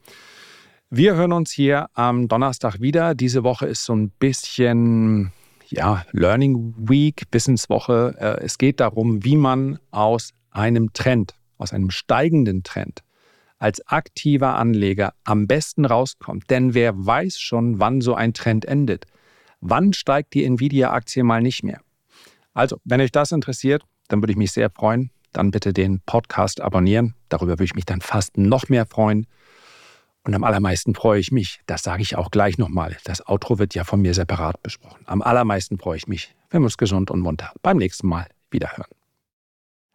Wir 0.96 1.16
hören 1.16 1.32
uns 1.32 1.50
hier 1.50 1.88
am 1.96 2.28
Donnerstag 2.28 2.80
wieder. 2.80 3.16
Diese 3.16 3.44
Woche 3.44 3.66
ist 3.66 3.84
so 3.84 3.96
ein 3.96 4.12
bisschen 4.12 5.32
ja, 5.70 6.06
Learning 6.12 6.76
Week, 6.78 7.24
Wissenswoche. 7.32 8.14
Äh, 8.20 8.46
es 8.46 8.60
geht 8.60 8.80
darum, 8.80 9.24
wie 9.24 9.36
man 9.36 9.80
aus 9.90 10.36
einem 10.52 10.94
Trend, 10.94 11.34
aus 11.58 11.74
einem 11.74 11.90
steigenden 11.90 12.62
Trend, 12.62 13.00
als 13.58 13.82
aktiver 13.88 14.56
Anleger 14.56 15.16
am 15.24 15.48
besten 15.48 15.86
rauskommt. 15.86 16.52
Denn 16.52 16.76
wer 16.76 16.94
weiß 16.96 17.40
schon, 17.40 17.80
wann 17.80 18.02
so 18.02 18.14
ein 18.14 18.36
Trend 18.36 18.66
endet? 18.66 19.08
Wann 19.62 19.94
steigt 19.94 20.36
die 20.36 20.46
Nvidia-Aktie 20.46 21.24
mal 21.24 21.42
nicht 21.42 21.64
mehr? 21.64 21.82
Also, 22.54 22.78
wenn 22.84 23.02
euch 23.02 23.12
das 23.12 23.32
interessiert, 23.32 23.82
dann 24.10 24.22
würde 24.22 24.34
ich 24.34 24.38
mich 24.38 24.52
sehr 24.52 24.70
freuen. 24.70 25.10
Dann 25.32 25.50
bitte 25.50 25.74
den 25.74 26.02
Podcast 26.06 26.62
abonnieren. 26.62 27.16
Darüber 27.30 27.54
würde 27.54 27.64
ich 27.64 27.74
mich 27.74 27.86
dann 27.86 28.02
fast 28.02 28.38
noch 28.38 28.70
mehr 28.70 28.86
freuen. 28.86 29.26
Und 30.26 30.34
am 30.34 30.44
allermeisten 30.44 30.96
freue 30.96 31.20
ich 31.20 31.32
mich, 31.32 31.60
das 31.66 31.84
sage 31.84 32.02
ich 32.02 32.16
auch 32.16 32.32
gleich 32.32 32.58
nochmal, 32.58 32.98
das 33.04 33.28
Outro 33.28 33.60
wird 33.60 33.76
ja 33.76 33.84
von 33.84 34.02
mir 34.02 34.14
separat 34.14 34.62
besprochen. 34.64 35.04
Am 35.06 35.22
allermeisten 35.22 35.78
freue 35.78 35.98
ich 35.98 36.08
mich, 36.08 36.34
wenn 36.50 36.62
wir 36.62 36.66
uns 36.66 36.78
gesund 36.78 37.12
und 37.12 37.20
munter 37.20 37.52
beim 37.62 37.78
nächsten 37.78 38.08
Mal 38.08 38.28
wiederhören. 38.50 38.90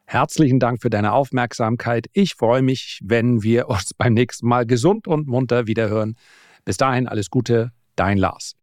Herzlichen 0.05 0.59
Dank 0.59 0.81
für 0.81 0.91
deine 0.91 1.13
Aufmerksamkeit. 1.13 2.07
Ich 2.13 2.35
freue 2.35 2.63
mich, 2.63 3.01
wenn 3.03 3.43
wir 3.43 3.69
uns 3.69 3.93
beim 3.95 4.15
nächsten 4.15 4.49
Mal 4.49 4.67
gesund 4.67 5.07
und 5.07 5.29
munter 5.29 5.67
wiederhören. 5.67 6.17
Bis 6.65 6.77
dahin 6.77 7.07
alles 7.07 7.31
Gute, 7.31 7.73
dein 7.97 8.19
Lars. 8.19 8.55